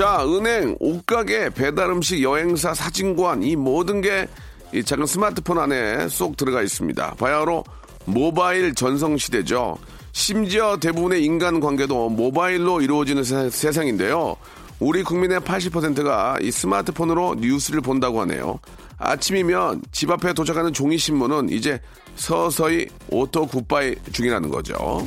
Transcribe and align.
자 0.00 0.24
은행 0.24 0.78
옷가게 0.80 1.50
배달음식 1.50 2.22
여행사 2.22 2.72
사진관 2.72 3.42
이 3.42 3.54
모든 3.54 4.00
게 4.00 4.26
이 4.72 4.84
작은 4.84 5.04
스마트폰 5.04 5.58
안에 5.58 6.08
쏙 6.08 6.36
들어가 6.36 6.62
있습니다 6.62 7.16
바야흐로 7.18 7.64
모바일 8.04 8.74
전성시대죠 8.74 9.76
심지어 10.12 10.78
대부분의 10.78 11.24
인간관계도 11.24 12.08
모바일로 12.08 12.80
이루어지는 12.80 13.24
세, 13.24 13.50
세상인데요 13.50 14.36
우리 14.78 15.02
국민의 15.02 15.40
80%가 15.40 16.38
이 16.40 16.50
스마트폰으로 16.50 17.34
뉴스를 17.34 17.82
본다고 17.82 18.22
하네요. 18.22 18.58
아침이면 18.96 19.82
집 19.92 20.10
앞에 20.10 20.32
도착하는 20.32 20.72
종이 20.72 20.96
신문은 20.96 21.50
이제 21.50 21.78
서서히 22.16 22.86
auto 23.10 23.46
goodbye 23.46 23.94
중이라는 24.10 24.48
거죠. 24.48 25.06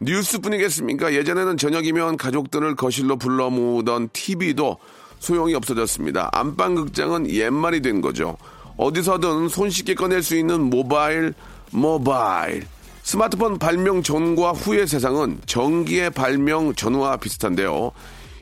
뉴스뿐이겠습니까? 0.00 1.14
예전에는 1.14 1.56
저녁이면 1.56 2.16
가족들을 2.16 2.74
거실로 2.74 3.16
불러 3.16 3.50
모으던 3.50 4.08
TV도 4.12 4.78
소용이 5.18 5.54
없어졌습니다. 5.54 6.30
안방극장은 6.32 7.30
옛말이 7.30 7.82
된 7.82 8.00
거죠. 8.00 8.36
어디서든 8.78 9.48
손쉽게 9.48 9.94
꺼낼 9.94 10.22
수 10.22 10.36
있는 10.36 10.62
모바일, 10.62 11.34
모바일. 11.70 12.66
스마트폰 13.02 13.58
발명 13.58 14.02
전과 14.02 14.52
후의 14.52 14.86
세상은 14.86 15.38
전기의 15.44 16.10
발명 16.10 16.74
전후와 16.74 17.18
비슷한데요. 17.18 17.92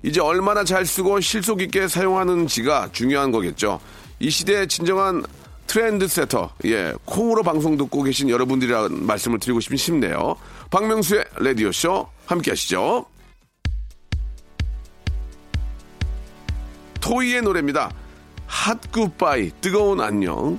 이제 0.05 0.21
얼마나 0.21 0.63
잘 0.63 0.87
쓰고 0.87 1.21
실속 1.21 1.61
있게 1.61 1.89
사용하는지가 1.89 2.91
중요한 2.93 3.33
거겠죠. 3.33 3.81
이 4.21 4.31
시대의 4.31 4.69
진정한 4.69 5.25
트렌드 5.67 6.09
세터, 6.09 6.51
예, 6.65 6.95
콩으로 7.05 7.43
방송 7.43 7.77
듣고 7.77 8.03
계신 8.03 8.31
여러분들이라는 8.31 9.07
말씀을 9.07 9.39
드리고 9.39 9.61
싶, 9.61 9.77
싶네요. 9.77 10.37
박명수의 10.71 11.25
라디오쇼 11.37 12.09
함께 12.27 12.51
하시죠. 12.51 13.07
토이의 17.01 17.43
노래입니다. 17.43 17.91
핫 18.47 18.79
굿바이, 18.93 19.53
뜨거운 19.61 20.01
안녕. 20.01 20.59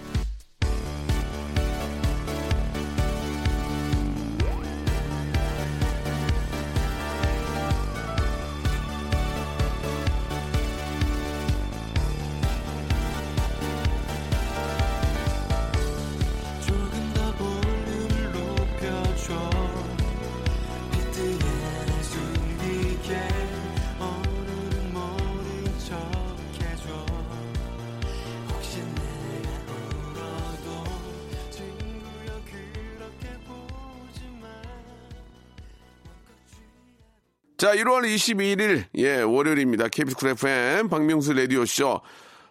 자, 37.60 37.76
1월 37.76 38.06
22일, 38.06 38.86
예, 38.96 39.20
월요일입니다. 39.20 39.90
KBS 39.90 40.16
쿨 40.16 40.30
FM, 40.30 40.88
박명수 40.88 41.34
라디오쇼. 41.34 42.00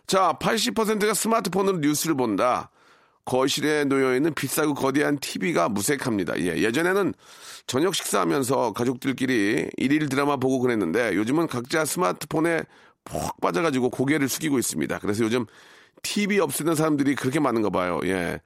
자, 0.06 0.36
80%가 0.38 1.14
스마트폰으로 1.14 1.78
뉴스를 1.78 2.14
본다. 2.14 2.68
거실에 3.24 3.84
놓여있는 3.84 4.34
비싸고 4.34 4.74
거대한 4.74 5.18
TV가 5.18 5.70
무색합니다. 5.70 6.38
예, 6.40 6.58
예전에는 6.58 7.14
저녁 7.66 7.94
식사하면서 7.94 8.74
가족들끼리 8.74 9.70
일일 9.78 10.10
드라마 10.10 10.36
보고 10.36 10.58
그랬는데 10.58 11.14
요즘은 11.14 11.46
각자 11.46 11.86
스마트폰에 11.86 12.64
푹 13.04 13.40
빠져가지고 13.40 13.88
고개를 13.88 14.28
숙이고 14.28 14.58
있습니다. 14.58 14.98
그래서 14.98 15.24
요즘 15.24 15.46
TV 16.02 16.38
없애는 16.38 16.74
사람들이 16.74 17.14
그렇게 17.14 17.40
많은가 17.40 17.70
봐요. 17.70 17.98
예. 18.04 18.42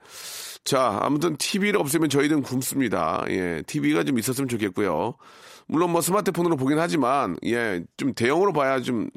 자, 0.63 0.97
아무튼 1.01 1.35
TV를 1.35 1.77
없애면 1.81 2.07
저희는 2.07 2.41
굶습니다. 2.41 3.25
예. 3.27 3.63
TV가 3.67 4.05
좀 4.05 4.17
있었으면 4.17 4.47
좋겠고요. 4.47 5.15
물론 5.67 5.91
뭐 5.91 6.01
스마트폰으로 6.01 6.55
보긴 6.55 6.79
하지만, 6.79 7.37
예, 7.45 7.83
좀 7.97 8.13
대형으로 8.13 8.53
봐야 8.53 8.81
좀 8.81 9.09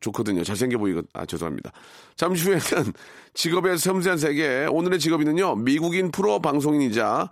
좋거든요. 0.00 0.44
잘생겨 0.44 0.78
보이거, 0.78 1.02
아, 1.12 1.24
죄송합니다. 1.26 1.72
잠시 2.16 2.44
후에는 2.44 2.62
직업의 3.34 3.78
섬세한 3.78 4.18
세계, 4.18 4.66
오늘의 4.70 4.98
직업인은요, 4.98 5.56
미국인 5.56 6.10
프로 6.10 6.40
방송인이자 6.40 7.30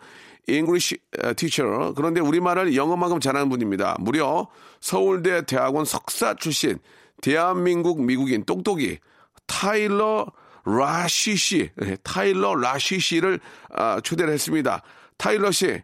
English 0.49 0.97
teacher. 1.37 1.93
그런데 1.95 2.21
우리말을 2.21 2.75
영어만큼 2.75 3.21
잘하는 3.21 3.49
분입니다. 3.49 3.97
무려 4.01 4.49
서울대 4.81 5.45
대학원 5.45 5.85
석사 5.85 6.35
출신, 6.35 6.79
대한민국 7.21 8.03
미국인 8.03 8.45
똑똑이, 8.45 8.99
타일러 9.47 10.27
라시 10.65 11.37
씨, 11.37 11.71
예, 11.83 11.97
타일러 12.03 12.55
라시 12.55 12.99
씨를 12.99 13.41
아, 13.71 14.01
초대를 14.01 14.33
했습니다. 14.33 14.83
타일러 15.17 15.51
씨, 15.51 15.67
에, 15.67 15.83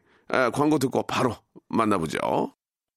광고 0.52 0.78
듣고 0.78 1.02
바로 1.04 1.36
만나보죠. 1.68 2.52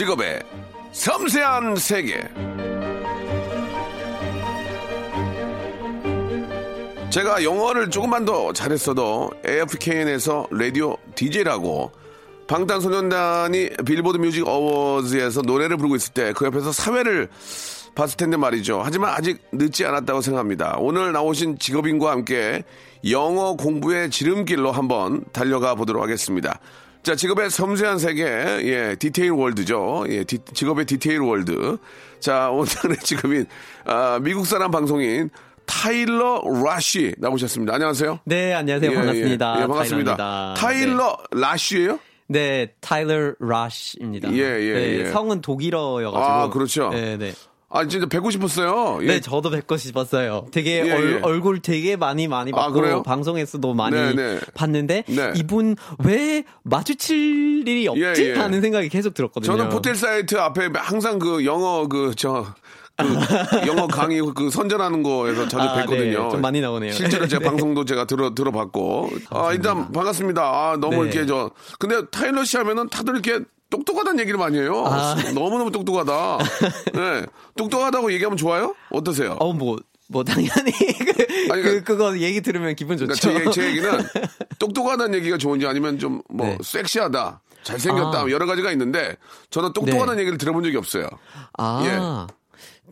직업의 0.00 0.42
섬세한 0.92 1.76
세계. 1.76 2.26
제가 7.10 7.44
영어를 7.44 7.90
조금만 7.90 8.24
더 8.24 8.50
잘했어도 8.54 9.30
AFKN에서 9.46 10.46
라디오 10.52 10.96
DJ라고 11.16 11.92
방탄소년단이 12.46 13.68
빌보드 13.84 14.16
뮤직 14.16 14.48
어워즈에서 14.48 15.42
노래를 15.42 15.76
부르고 15.76 15.96
있을 15.96 16.14
때 16.14 16.32
그 16.32 16.46
옆에서 16.46 16.72
사회를 16.72 17.28
봤을 17.94 18.16
텐데 18.16 18.38
말이죠. 18.38 18.80
하지만 18.82 19.12
아직 19.12 19.42
늦지 19.52 19.84
않았다고 19.84 20.22
생각합니다. 20.22 20.76
오늘 20.78 21.12
나오신 21.12 21.58
직업인과 21.58 22.10
함께 22.10 22.64
영어 23.10 23.54
공부의 23.54 24.08
지름길로 24.08 24.72
한번 24.72 25.26
달려가 25.34 25.74
보도록 25.74 26.02
하겠습니다. 26.02 26.58
자, 27.02 27.14
직업의 27.16 27.48
섬세한 27.50 27.98
세계, 27.98 28.24
예, 28.24 28.94
detail 28.98 29.30
world죠. 29.30 30.04
예, 30.08 30.22
디- 30.24 30.38
직업의 30.52 30.84
detail 30.84 31.20
world. 31.20 31.78
자, 32.20 32.50
오늘의 32.50 32.98
직업인, 33.02 33.46
아, 33.86 34.18
미국 34.20 34.46
사람 34.46 34.70
방송인 34.70 35.30
타일러 35.64 36.42
라쉬 36.62 37.14
나오셨습니다. 37.18 37.74
안녕하세요. 37.74 38.20
네, 38.24 38.52
안녕하세요. 38.52 38.90
예, 38.90 38.94
반갑습니다. 38.94 39.54
예, 39.56 39.62
예, 39.62 39.66
반갑습니다. 39.66 40.16
타일러입니다. 40.16 40.54
타일러 40.58 41.16
라쉬예요 41.32 41.98
네, 42.28 42.74
타일러 42.80 43.32
라쉬입니다. 43.40 44.30
예, 44.32 44.36
예, 44.38 44.72
네, 44.74 44.98
예. 45.00 45.04
성은 45.10 45.40
독일어여가지고. 45.40 46.22
아, 46.22 46.50
그렇죠. 46.50 46.90
네, 46.90 47.16
네. 47.16 47.32
아, 47.72 47.86
진짜 47.86 48.06
뵙고 48.06 48.30
싶었어요. 48.30 48.98
예. 49.02 49.06
네, 49.06 49.20
저도 49.20 49.48
뵙고 49.48 49.76
싶었어요. 49.76 50.46
되게 50.50 50.84
예, 50.84 50.92
얼, 50.92 51.12
예. 51.12 51.20
얼굴 51.22 51.60
되게 51.60 51.96
많이 51.96 52.26
많이 52.26 52.50
아? 52.52 52.56
봤고 52.56 53.04
방송에서도 53.04 53.74
많이 53.74 53.94
네, 53.94 54.12
네. 54.12 54.40
봤는데 54.54 55.04
네. 55.06 55.32
이분 55.36 55.76
왜 56.04 56.42
마주칠 56.64 57.66
일이 57.68 57.86
없지 57.86 58.02
예, 58.02 58.30
예. 58.30 58.34
하는 58.34 58.60
생각이 58.60 58.88
계속 58.88 59.14
들었거든요. 59.14 59.56
저는 59.56 59.70
포텔 59.70 59.94
사이트 59.94 60.36
앞에 60.36 60.70
항상 60.74 61.20
그 61.20 61.44
영어 61.44 61.86
그저 61.86 62.54
그 62.96 63.06
영어 63.68 63.86
강의 63.86 64.20
그 64.34 64.50
선전하는 64.50 65.04
거에서 65.04 65.46
자주 65.46 65.68
아, 65.68 65.84
뵀거든요. 65.84 66.24
네, 66.24 66.30
좀 66.30 66.40
많이 66.40 66.60
나오네요. 66.60 66.92
실제로 66.92 67.28
제 67.28 67.38
네. 67.38 67.44
방송도 67.44 67.84
제가 67.84 68.04
들어 68.06 68.34
들어봤고. 68.34 69.10
아 69.30 69.52
일단 69.52 69.92
반갑습니다. 69.92 70.42
아 70.42 70.76
너무 70.80 71.04
네. 71.04 71.10
이렇게 71.10 71.26
저 71.26 71.50
근데 71.78 72.04
타일러 72.10 72.44
씨 72.44 72.56
하면은 72.56 72.88
다들 72.88 73.14
이렇게 73.14 73.44
똑똑하다는 73.70 74.20
얘기를 74.20 74.38
많이 74.38 74.58
해요. 74.58 74.84
아. 74.86 75.14
너무너무 75.34 75.70
똑똑하다. 75.70 76.38
네. 76.94 77.26
똑똑하다고 77.56 78.12
얘기하면 78.12 78.36
좋아요? 78.36 78.74
어떠세요? 78.90 79.36
어, 79.40 79.52
뭐, 79.52 79.78
뭐, 80.08 80.24
당연히, 80.24 80.72
그, 80.98 81.52
아니, 81.52 81.62
그, 81.62 81.82
그거 81.84 82.18
얘기 82.18 82.40
들으면 82.40 82.74
기분 82.74 82.96
그러니까 82.96 83.14
좋죠. 83.14 83.52
제, 83.52 83.60
제 83.62 83.68
얘기는 83.68 83.90
똑똑하다는 84.58 85.14
얘기가 85.14 85.38
좋은지 85.38 85.66
아니면 85.66 85.98
좀 85.98 86.20
뭐 86.28 86.46
네. 86.46 86.58
섹시하다. 86.62 87.40
잘생겼다. 87.62 88.22
아. 88.22 88.30
여러 88.30 88.46
가지가 88.46 88.72
있는데 88.72 89.16
저는 89.50 89.72
똑똑하다는 89.72 90.18
얘기를 90.20 90.36
들어본 90.38 90.64
적이 90.64 90.76
없어요. 90.78 91.08
아. 91.58 92.26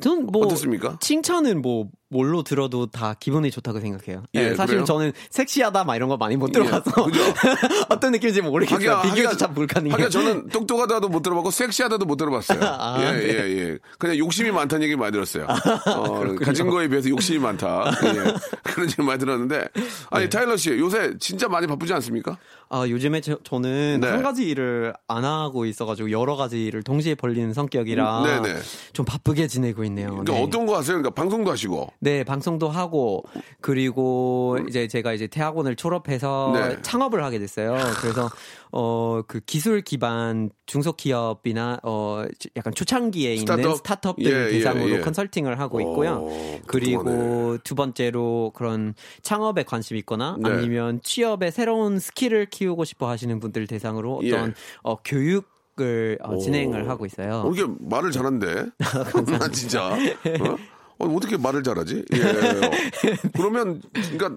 전 0.00 0.26
뭐. 0.26 0.42
예. 0.42 0.46
어떻습니까? 0.46 0.96
칭찬은 1.00 1.60
뭐, 1.62 1.88
뭘로 2.10 2.42
들어도 2.42 2.86
다 2.86 3.14
기분이 3.18 3.50
좋다고 3.50 3.80
생각해요. 3.80 4.22
예, 4.34 4.48
네, 4.50 4.54
사실 4.54 4.76
그래요? 4.76 4.84
저는 4.84 5.12
섹시하다 5.30 5.84
막 5.84 5.94
이런 5.94 6.08
거 6.08 6.16
많이 6.16 6.36
못 6.36 6.50
들어봐서. 6.52 7.04
그죠? 7.04 7.20
어떤 7.90 8.12
느낌인지 8.12 8.40
모르겠어요. 8.40 8.92
하기야, 8.96 9.12
하기야- 9.32 9.38
참 9.38 9.52
불가능해요. 9.52 9.92
하기야 9.92 10.08
저는 10.08 10.48
똑똑하다도 10.48 11.08
못 11.10 11.22
들어봤고 11.22 11.50
섹시하다도 11.50 12.06
못 12.06 12.16
들어봤어요. 12.16 12.60
아, 12.64 12.96
예, 13.02 13.12
네. 13.12 13.26
예, 13.26 13.58
예. 13.58 13.78
그냥 13.98 14.16
욕심이 14.16 14.50
많다는 14.50 14.84
얘기 14.84 14.96
많이 14.96 15.12
들었어요. 15.12 15.46
어, 15.86 16.34
가진 16.40 16.68
거에 16.70 16.88
비해서 16.88 17.10
욕심이 17.10 17.38
많다. 17.38 17.90
예. 18.04 18.34
그런 18.64 18.88
얘기 18.90 19.02
많이 19.02 19.18
들었는데. 19.18 19.68
아니, 20.10 20.24
네. 20.24 20.28
타일러 20.30 20.56
씨, 20.56 20.70
요새 20.70 21.12
진짜 21.20 21.46
많이 21.48 21.66
바쁘지 21.66 21.92
않습니까? 21.92 22.38
아, 22.70 22.86
요즘에 22.88 23.20
저, 23.20 23.38
저는 23.44 24.00
네. 24.00 24.08
한 24.08 24.22
가지 24.22 24.44
일을 24.48 24.94
안 25.08 25.24
하고 25.24 25.64
있어가지고 25.66 26.10
여러 26.10 26.36
가지 26.36 26.64
일을 26.66 26.82
동시에 26.82 27.14
벌리는 27.14 27.52
성격이라 27.54 28.22
음, 28.22 28.42
네네. 28.42 28.60
좀 28.92 29.04
바쁘게 29.06 29.46
지내고 29.46 29.84
있네요. 29.84 30.10
그러니까 30.10 30.32
네. 30.34 30.42
어떤 30.42 30.66
거 30.66 30.76
하세요? 30.76 30.96
그러니까 30.96 31.10
방송도 31.14 31.50
하시고. 31.50 31.90
네, 32.00 32.24
방송도 32.24 32.68
하고 32.68 33.24
그리고 33.60 34.58
이제 34.68 34.86
제가 34.88 35.12
이제 35.12 35.26
대학원을 35.26 35.76
졸업해서 35.76 36.52
네. 36.54 36.82
창업을 36.82 37.24
하게 37.24 37.38
됐어요. 37.38 37.76
그래서 38.00 38.30
어 38.70 39.22
그 39.26 39.40
기술 39.40 39.80
기반 39.80 40.50
중소기업이나 40.66 41.80
어 41.82 42.24
약간 42.56 42.74
초창기에 42.74 43.34
있는 43.34 43.46
스타트업? 43.46 43.76
스타트업들 43.78 44.32
예, 44.32 44.46
예, 44.46 44.50
대상으로 44.52 44.90
예. 44.96 45.00
컨설팅을 45.00 45.58
하고 45.58 45.80
있고요. 45.80 46.20
오, 46.22 46.60
그리고 46.66 47.04
똑똑하네. 47.04 47.58
두 47.64 47.74
번째로 47.74 48.52
그런 48.54 48.94
창업에 49.22 49.64
관심이 49.64 49.98
있거나 50.00 50.36
네. 50.40 50.50
아니면 50.50 51.00
취업에 51.02 51.50
새로운 51.50 51.98
스킬을 51.98 52.46
키우고 52.46 52.84
싶어 52.84 53.08
하시는 53.08 53.38
분들 53.40 53.66
대상으로 53.66 54.16
어떤 54.16 54.48
예. 54.50 54.54
어 54.82 54.96
교육 55.04 55.58
을 55.80 56.18
어, 56.22 56.32
오. 56.32 56.38
진행을 56.38 56.88
하고 56.88 57.06
있어요. 57.06 57.42
어, 57.46 57.52
이게 57.52 57.64
말을 57.78 58.10
잘한대. 58.10 58.66
나 59.38 59.46
진짜. 59.52 59.90
어? 59.92 60.56
어, 60.98 61.06
어떻게 61.06 61.36
말을 61.36 61.62
잘하지? 61.62 62.04
예. 62.14 62.18
그러면, 63.36 63.80
그러니까 63.92 64.30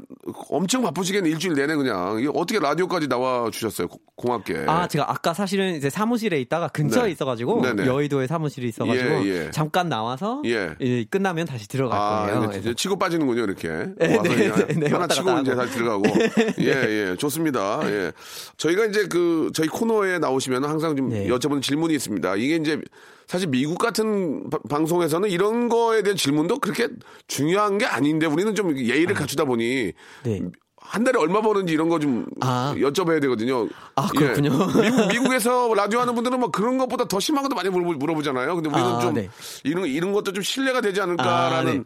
엄청 0.50 0.84
바쁘시겠네. 0.84 1.30
일주일 1.30 1.56
내내 1.56 1.76
그냥. 1.76 2.24
어떻게 2.36 2.60
라디오까지 2.60 3.08
나와 3.08 3.50
주셨어요? 3.50 3.88
고- 3.88 4.00
고맙게. 4.16 4.66
아, 4.68 4.88
제가 4.88 5.10
아까 5.10 5.34
사실은 5.34 5.76
이제 5.76 5.90
사무실에 5.90 6.40
있다가 6.42 6.68
근처에 6.68 7.06
네. 7.06 7.12
있어가지고 7.12 7.62
네네. 7.62 7.86
여의도에 7.88 8.28
사무실이 8.28 8.68
있어가지고 8.70 9.26
예, 9.26 9.46
예. 9.48 9.52
잠깐 9.52 9.90
나와서 9.90 10.44
예. 10.46 10.76
예, 10.82 11.04
끝나면 11.06 11.48
다시 11.48 11.68
들어갈 11.68 11.98
아, 12.00 12.28
거예요. 12.42 12.60
이제 12.60 12.74
치고 12.76 13.00
빠지는군요, 13.00 13.44
이렇게. 13.44 13.68
네, 13.98 14.18
와서 14.18 14.30
네, 14.30 14.52
네, 14.68 14.74
네, 14.76 14.90
하나 14.92 15.08
치고 15.08 15.40
이제. 15.40 15.56
다시 15.56 15.74
들어가고. 15.74 16.04
예, 16.62 16.66
예, 17.12 17.16
좋습니다. 17.18 17.80
예. 17.86 18.12
저희가 18.58 18.86
이제 18.86 19.08
그, 19.08 19.50
저희 19.56 19.68
코너에 19.68 20.20
나오시면 20.20 20.64
항상 20.66 20.96
좀 20.96 21.10
네. 21.10 21.28
여쭤보는 21.28 21.64
질문이 21.64 21.96
있습니다. 21.96 22.36
이게 22.36 22.58
이제 22.58 22.80
사실 23.32 23.48
미국 23.48 23.78
같은 23.78 24.50
바- 24.50 24.60
방송에서는 24.70 25.30
이런 25.30 25.70
거에 25.70 26.04
대한 26.04 26.18
질문도 26.18 26.60
그렇게 26.60 26.90
중요한 27.28 27.78
게 27.78 27.86
아닌데 27.86 28.26
우리는 28.26 28.54
좀 28.56 28.78
예의를 28.78 29.16
갖추다 29.16 29.46
보니 29.46 29.94
네. 30.24 30.42
한 30.76 31.06
달에 31.06 31.18
얼마 31.18 31.42
버는지 31.42 31.72
이런 31.72 31.88
거좀 31.88 32.26
아. 32.42 32.74
여쭤봐야 32.76 33.22
되거든요. 33.22 33.70
아, 33.96 34.08
그렇군요. 34.10 34.50
예. 34.84 34.90
미국, 34.90 35.08
미국에서 35.08 35.74
라디오 35.74 36.02
하는 36.02 36.14
분들은 36.14 36.42
뭐 36.42 36.52
그런 36.52 36.78
것보다 36.78 37.06
더 37.06 37.22
심한 37.22 37.44
것도 37.44 37.56
많이 37.56 37.70
물어- 37.70 37.96
물어보 37.96 38.22
잖아요. 38.22 38.54
근데 38.56 38.70
우리는 38.70 38.86
아, 38.86 39.00
좀 39.00 39.14
네. 39.14 39.30
이런, 39.64 39.86
이런 39.86 40.12
것도 40.12 40.34
좀 40.34 40.44
신뢰가 40.44 40.82
되지 40.82 41.00
않을까라는 41.00 41.72
아, 41.72 41.74
네. 41.74 41.84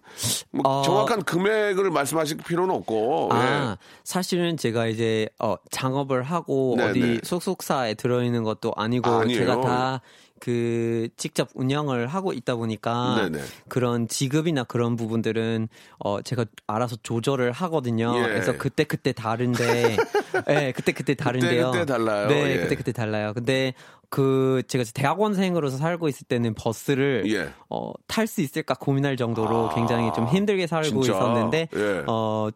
뭐 0.50 0.64
어. 0.66 0.82
정확한 0.82 1.22
금액을 1.26 1.92
말씀하실 1.92 2.38
필요는 2.38 2.74
없고. 2.74 3.30
아, 3.34 3.78
사실은 4.04 4.58
제가 4.58 4.88
이제 4.88 5.30
어 5.38 5.58
창업을 5.70 6.24
하고 6.24 6.74
네, 6.76 6.90
어디 6.90 7.00
네. 7.02 7.20
소속사에 7.22 7.94
들어 7.94 8.24
있는 8.24 8.44
것도 8.44 8.74
아니고 8.76 9.08
아. 9.12 9.28
제가 9.28 9.62
다 9.62 10.02
그 10.46 11.08
직접 11.18 11.50
운영을 11.56 12.06
하고 12.06 12.32
있다 12.32 12.56
보니까 12.56 13.16
네네. 13.16 13.44
그런 13.68 14.08
지급이나 14.08 14.64
그런 14.64 14.96
부분들은 14.96 15.68
어 15.98 16.22
제가 16.22 16.46
알아서 16.68 16.98
조절을 17.02 17.52
하거든요. 17.52 18.14
예. 18.16 18.22
그래서 18.22 18.56
그때 18.56 18.84
그때 18.84 19.12
다른데, 19.12 19.98
예, 20.52 20.72
그때 20.76 20.92
그때 20.92 21.16
다른데요. 21.16 21.72
그때 21.72 21.86
달라요. 21.88 22.28
네, 22.28 22.52
예. 22.52 22.58
그때 22.60 22.76
그때 22.76 22.92
달라요. 22.92 23.34
근데 23.34 23.74
그 24.10 24.62
제가 24.68 24.84
대학원생으로서 24.94 25.78
살고 25.78 26.10
있을 26.10 26.28
때는 26.28 26.54
버스를 26.54 27.24
예. 27.34 27.52
어, 27.72 27.92
탈 28.06 28.28
수 28.28 28.42
있을까 28.42 28.76
고민할 28.76 29.18
정도로 29.18 29.72
아, 29.72 29.74
굉장히 29.74 30.14
좀 30.14 30.28
힘들게 30.28 30.68
살고 30.68 31.02
진짜? 31.02 31.14
있었는데 31.18 31.70
예. 31.76 32.04
어 32.06 32.50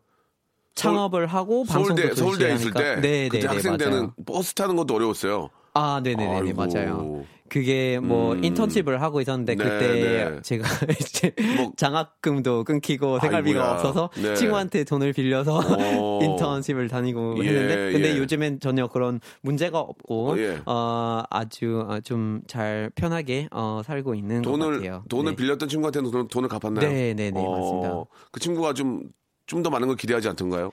창업을 0.75 1.25
하고 1.25 1.63
방송도 1.63 2.01
서울대, 2.03 2.21
동시에 2.21 2.50
서울대에 2.50 2.53
있을. 2.53 2.71
때. 2.74 3.01
네, 3.01 3.30
그때 3.30 3.47
네, 3.47 3.47
학생 3.47 3.77
네, 3.77 3.86
때는. 3.86 4.12
버스 4.27 4.53
타는 4.53 4.75
것도 4.75 4.94
어려웠어요. 4.94 5.50
아, 5.79 6.01
네네네, 6.03 6.35
아이고. 6.41 6.53
맞아요. 6.55 7.23
그게 7.47 7.97
뭐 7.97 8.33
음. 8.33 8.43
인턴십을 8.43 9.01
하고 9.01 9.21
있었는데 9.21 9.55
네, 9.55 9.63
그때 9.63 9.87
네. 10.35 10.41
제가 10.43 10.67
이제 11.01 11.33
뭐- 11.57 11.71
장학금도 11.75 12.63
끊기고 12.63 13.19
생활비가 13.19 13.59
아이고야. 13.63 13.73
없어서 13.75 14.09
네. 14.21 14.35
친구한테 14.35 14.83
돈을 14.83 15.13
빌려서 15.13 15.57
어. 15.57 16.19
인턴십을 16.21 16.89
다니고 16.89 17.43
예, 17.43 17.47
했는데 17.47 17.91
근데 17.91 18.13
예. 18.13 18.17
요즘엔 18.19 18.59
전혀 18.59 18.85
그런 18.85 19.19
문제가 19.41 19.79
없고 19.79 20.37
예. 20.39 20.61
어 20.67 21.23
아주 21.31 21.87
좀 22.03 22.41
잘 22.47 22.91
편하게 22.93 23.47
어 23.51 23.81
살고 23.83 24.13
있는 24.13 24.43
것 24.43 24.51
돈을, 24.51 24.77
같아요. 24.77 25.03
돈을 25.09 25.31
네. 25.31 25.35
빌렸던 25.35 25.69
친구한테는 25.69 26.11
돈을, 26.11 26.27
돈을 26.27 26.49
갚았나요? 26.49 26.87
네, 26.87 27.13
네, 27.15 27.31
네, 27.31 27.41
맞습니다. 27.47 28.03
그 28.31 28.39
친구가 28.39 28.73
좀, 28.73 29.01
좀 29.47 29.63
더 29.63 29.71
많은 29.71 29.87
걸 29.87 29.97
기대하지 29.97 30.27
않던가요? 30.29 30.71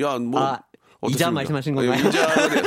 야, 0.00 0.18
뭐. 0.18 0.40
아, 0.40 0.60
이자 1.10 1.30
말씀하신 1.30 1.72
예, 1.82 1.86
건가요? 1.86 2.08
이자가, 2.08 2.48
돼- 2.48 2.62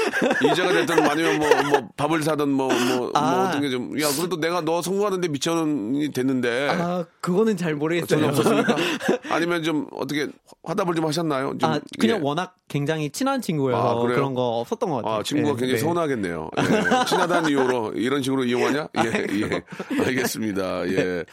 이자가 0.52 0.74
됐든 0.74 1.00
아니면 1.10 1.40
뭐, 1.40 1.50
뭐 1.70 1.90
밥을 1.98 2.24
사든 2.24 2.50
뭐, 2.50 2.68
뭐, 2.68 2.98
뭐 2.98 3.12
아. 3.16 3.48
어떤 3.50 3.62
게 3.62 3.70
좀. 3.70 4.00
야, 4.02 4.08
그래도 4.16 4.40
내가 4.40 4.62
너 4.62 4.82
성공하는데 4.82 5.28
미천원이 5.28 6.12
됐는데. 6.12 6.70
아 6.72 7.06
그거는 7.22 7.58
잘 7.58 7.76
모르겠어요. 7.76 8.08
전혀 8.20 8.28
없었습니까? 8.30 8.76
아니면 9.30 9.64
좀 9.64 9.88
어떻게 9.94 10.28
화답을 10.64 10.96
좀 10.96 11.06
하셨나요? 11.06 11.58
좀, 11.58 11.70
아, 11.70 11.80
그냥 12.00 12.18
예. 12.18 12.22
워낙 12.24 12.56
굉장히 12.70 13.10
친한 13.10 13.42
친구여서 13.42 14.00
아? 14.00 14.08
그런 14.08 14.34
거 14.34 14.60
없었던 14.60 14.90
것 14.90 14.96
같아요. 14.98 15.14
아, 15.16 15.24
친구가 15.24 15.56
네, 15.56 15.60
굉장히 15.60 15.74
네. 15.74 15.80
서운하겠네요. 15.80 16.50
예. 16.58 17.06
친하다는 17.06 17.50
이유로 17.50 17.94
이런 17.96 18.22
식으로 18.22 18.46
이용하냐? 18.46 18.88
예, 19.04 19.28
예. 19.42 19.62
알겠습니다. 20.06 20.88
예. 20.90 21.26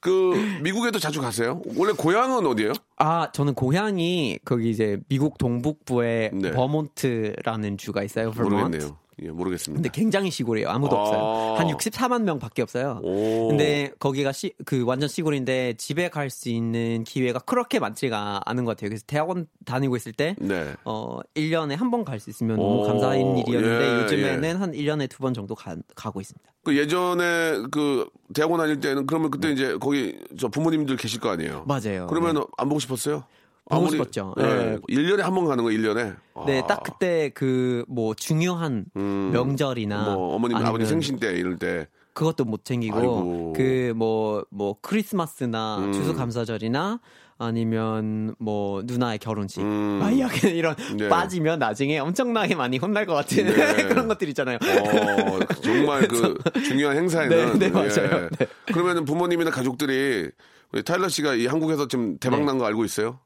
그, 0.00 0.34
미국에도 0.62 0.98
자주 0.98 1.20
가세요? 1.20 1.60
원래 1.76 1.92
고향은 1.92 2.46
어디예요? 2.46 2.72
아, 2.96 3.30
저는 3.32 3.54
고향이 3.54 4.38
거기 4.44 4.70
이제 4.70 4.98
미국 5.08 5.36
동북부에 5.38 6.30
네. 6.32 6.52
버몬트라는 6.52 7.76
주가 7.76 8.02
있어요. 8.02 8.30
버몬트. 8.30 8.54
모르겠네요. 8.54 8.96
예, 9.22 9.28
모르겠습니다. 9.30 9.80
근데 9.80 9.88
굉장히 9.92 10.30
시골이에요. 10.30 10.68
아무도 10.68 10.96
아. 10.98 11.00
없어요. 11.00 11.54
한 11.56 11.68
64만 11.76 12.22
명 12.22 12.38
밖에 12.38 12.62
없어요. 12.62 13.00
오. 13.02 13.48
근데 13.48 13.92
거기가 13.98 14.32
시, 14.32 14.52
그 14.64 14.84
완전 14.84 15.08
시골인데 15.08 15.74
집에 15.74 16.08
갈 16.08 16.30
수 16.30 16.48
있는 16.48 17.04
기회가 17.04 17.38
그렇게 17.38 17.78
많지가 17.78 18.40
않은 18.44 18.64
것 18.64 18.72
같아요. 18.76 18.88
그래서 18.90 19.04
대학원 19.06 19.46
다니고 19.64 19.94
있을 19.96 20.12
때 20.12 20.34
네. 20.40 20.72
어, 20.84 21.20
1년에 21.34 21.76
한 21.76 21.90
번 21.90 22.04
갈 22.04 22.18
수 22.18 22.30
있으면 22.30 22.58
오, 22.58 22.62
너무 22.62 22.86
감사한 22.88 23.38
일이었는데 23.38 23.84
예, 23.98 24.02
요즘에는 24.02 24.56
한 24.56 24.72
1년에 24.72 25.08
두 25.08 25.18
번 25.18 25.32
정도 25.32 25.54
가, 25.54 25.76
가고 25.94 26.20
있습니다. 26.20 26.50
그 26.64 26.76
예전에 26.76 27.62
그 27.70 28.08
대학원 28.34 28.58
다닐 28.58 28.80
때는 28.80 29.06
그러면 29.06 29.30
그때 29.30 29.50
이제 29.52 29.76
거기 29.78 30.18
저 30.38 30.48
부모님들 30.48 30.96
계실 30.96 31.20
거 31.20 31.28
아니에요? 31.30 31.64
네. 31.68 31.80
맞아요. 31.80 32.06
그러면 32.08 32.34
네. 32.36 32.40
안 32.56 32.68
보고 32.68 32.80
싶었어요? 32.80 33.24
보고 33.70 33.88
싶었죠. 33.88 34.34
예. 34.38 34.42
네. 34.42 34.78
1년에 34.88 35.18
한 35.20 35.34
번 35.34 35.46
가는 35.46 35.62
거 35.64 35.70
1년에. 35.70 36.16
네, 36.46 36.60
아. 36.60 36.66
딱 36.66 36.82
그때 36.82 37.30
그 37.34 37.84
뭐 37.88 38.14
중요한 38.14 38.86
음. 38.96 39.30
명절이나 39.32 40.14
뭐 40.14 40.34
어머님 40.34 40.56
아버님 40.58 40.86
생신 40.86 41.18
때 41.18 41.32
이럴 41.32 41.58
때 41.58 41.86
그것도 42.14 42.44
못 42.44 42.64
챙기고. 42.64 43.52
그뭐뭐 43.54 44.76
크리스마스나 44.82 45.78
음. 45.78 45.92
추수감사절이나 45.92 47.00
아니면 47.36 48.34
뭐 48.38 48.82
누나의 48.84 49.18
결혼식 49.18 49.60
음. 49.60 49.98
막 50.00 50.10
이런 50.44 50.76
네. 50.96 51.08
빠지면 51.08 51.58
나중에 51.58 51.98
엄청나게 51.98 52.54
많이 52.54 52.78
혼날 52.78 53.06
것 53.06 53.14
같은 53.14 53.44
네. 53.46 53.52
그런 53.88 54.06
것들 54.08 54.28
있잖아요. 54.28 54.56
어, 54.56 55.38
정말 55.62 56.06
그 56.06 56.38
중요한 56.62 56.96
행사에는 56.96 57.58
네, 57.58 57.70
네, 57.70 57.70
맞아요. 57.70 58.28
네. 58.38 58.46
그러면은 58.66 59.04
부모님이나 59.04 59.50
가족들이 59.50 60.30
우리 60.72 60.82
타일러 60.84 61.08
씨가 61.08 61.34
이 61.34 61.46
한국에서 61.46 61.88
지금 61.88 62.18
대박 62.18 62.38
네. 62.40 62.44
난거 62.46 62.64
알고 62.66 62.84
있어요? 62.84 63.18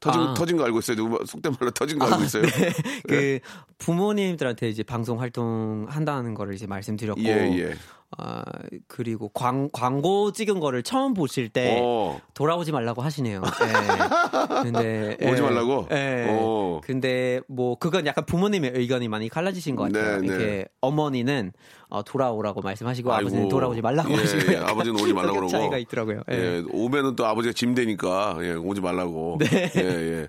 터진 0.00 0.20
아. 0.20 0.34
터진 0.34 0.56
거 0.56 0.64
알고 0.64 0.78
있어요? 0.80 0.96
누구 0.96 1.24
속된 1.24 1.56
말로 1.58 1.70
터진 1.70 1.98
거 1.98 2.06
알고 2.06 2.24
있어요? 2.24 2.42
그 3.08 3.38
부모님들한테 3.78 4.68
이제 4.68 4.82
방송 4.82 5.20
활동 5.20 5.86
한다는 5.88 6.34
거를 6.34 6.54
이제 6.54 6.66
말씀드렸고 6.66 7.22
예, 7.22 7.58
예. 7.58 7.74
아, 8.16 8.42
그리고 8.86 9.28
광, 9.30 9.68
광고 9.72 10.32
찍은 10.32 10.60
거를 10.60 10.82
처음 10.82 11.12
보실 11.12 11.48
때 11.48 11.80
어. 11.82 12.20
돌아오지 12.34 12.72
말라고 12.72 13.02
하시네요. 13.02 13.42
예. 13.42 14.62
근데 14.62 15.16
오지 15.22 15.36
예. 15.36 15.40
말라고? 15.40 15.88
예. 15.90 16.26
어. 16.30 16.80
근데 16.84 17.40
뭐 17.48 17.76
그건 17.78 18.06
약간 18.06 18.24
부모님의 18.24 18.72
의견이 18.74 19.08
많이 19.08 19.28
갈라지신 19.28 19.76
것 19.76 19.92
같아요. 19.92 20.20
네, 20.20 20.26
네. 20.26 20.26
이렇게 20.26 20.64
어머니는 20.80 21.52
어, 21.88 22.02
돌아오라고 22.02 22.62
말씀하시고 22.62 23.12
아이고. 23.12 23.26
아버지는 23.28 23.48
돌아오지 23.48 23.80
말라고 23.82 24.12
예, 24.12 24.16
하시고 24.16 24.52
예. 24.52 24.56
아버지는 24.58 25.00
오지 25.00 25.12
말라고 25.12 25.34
그러고. 25.34 25.48
차이가 25.48 25.76
있더라고요. 25.78 26.22
예. 26.30 26.36
예, 26.36 26.64
오면은 26.70 27.16
또 27.16 27.26
아버지가 27.26 27.52
짐 27.52 27.74
되니까 27.74 28.38
예, 28.42 28.52
오지 28.52 28.80
말라고. 28.80 29.38
네. 29.40 29.72
예, 29.76 29.80
예. 29.82 30.28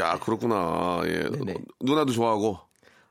야, 0.00 0.18
그렇구나. 0.18 1.02
예. 1.04 1.28
네네. 1.30 1.54
누나도 1.82 2.12
좋아하고. 2.12 2.67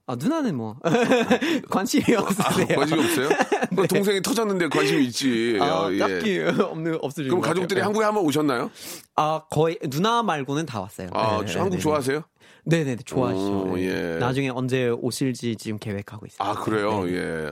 아, 0.09 0.15
누나는 0.15 0.55
뭐 0.55 0.77
관심이 1.69 2.03
아, 2.15 2.21
없으세요. 2.21 2.77
관심이 2.77 3.03
없어요? 3.03 3.29
그럼 3.71 3.87
동생이 3.91 4.21
터졌는데 4.21 4.69
관심이 4.69 5.03
있지. 5.05 5.57
네. 5.59 5.65
아, 5.65 5.89
예. 5.91 5.97
딱히 5.97 6.39
없는 6.39 6.97
없으신 7.01 7.29
그럼. 7.29 7.41
가족들이 7.41 7.79
예. 7.79 7.83
한국에 7.83 8.05
한번 8.05 8.23
오셨나요? 8.23 8.71
아 9.17 9.41
거의 9.49 9.77
누나 9.89 10.23
말고는 10.23 10.65
다 10.65 10.79
왔어요. 10.79 11.09
아, 11.11 11.43
네, 11.45 11.53
한국 11.57 11.75
네, 11.75 11.81
좋아하세요? 11.81 12.23
네, 12.63 12.83
네, 12.85 12.95
네, 12.95 13.03
좋아하시죠. 13.03 13.59
어, 13.59 13.73
네. 13.75 13.83
예. 14.15 14.17
나중에 14.17 14.49
언제 14.49 14.89
오실지 14.89 15.57
지금 15.57 15.77
계획하고 15.77 16.25
있어요. 16.25 16.49
아, 16.49 16.53
그래요? 16.53 17.03
네. 17.03 17.13
예. 17.13 17.49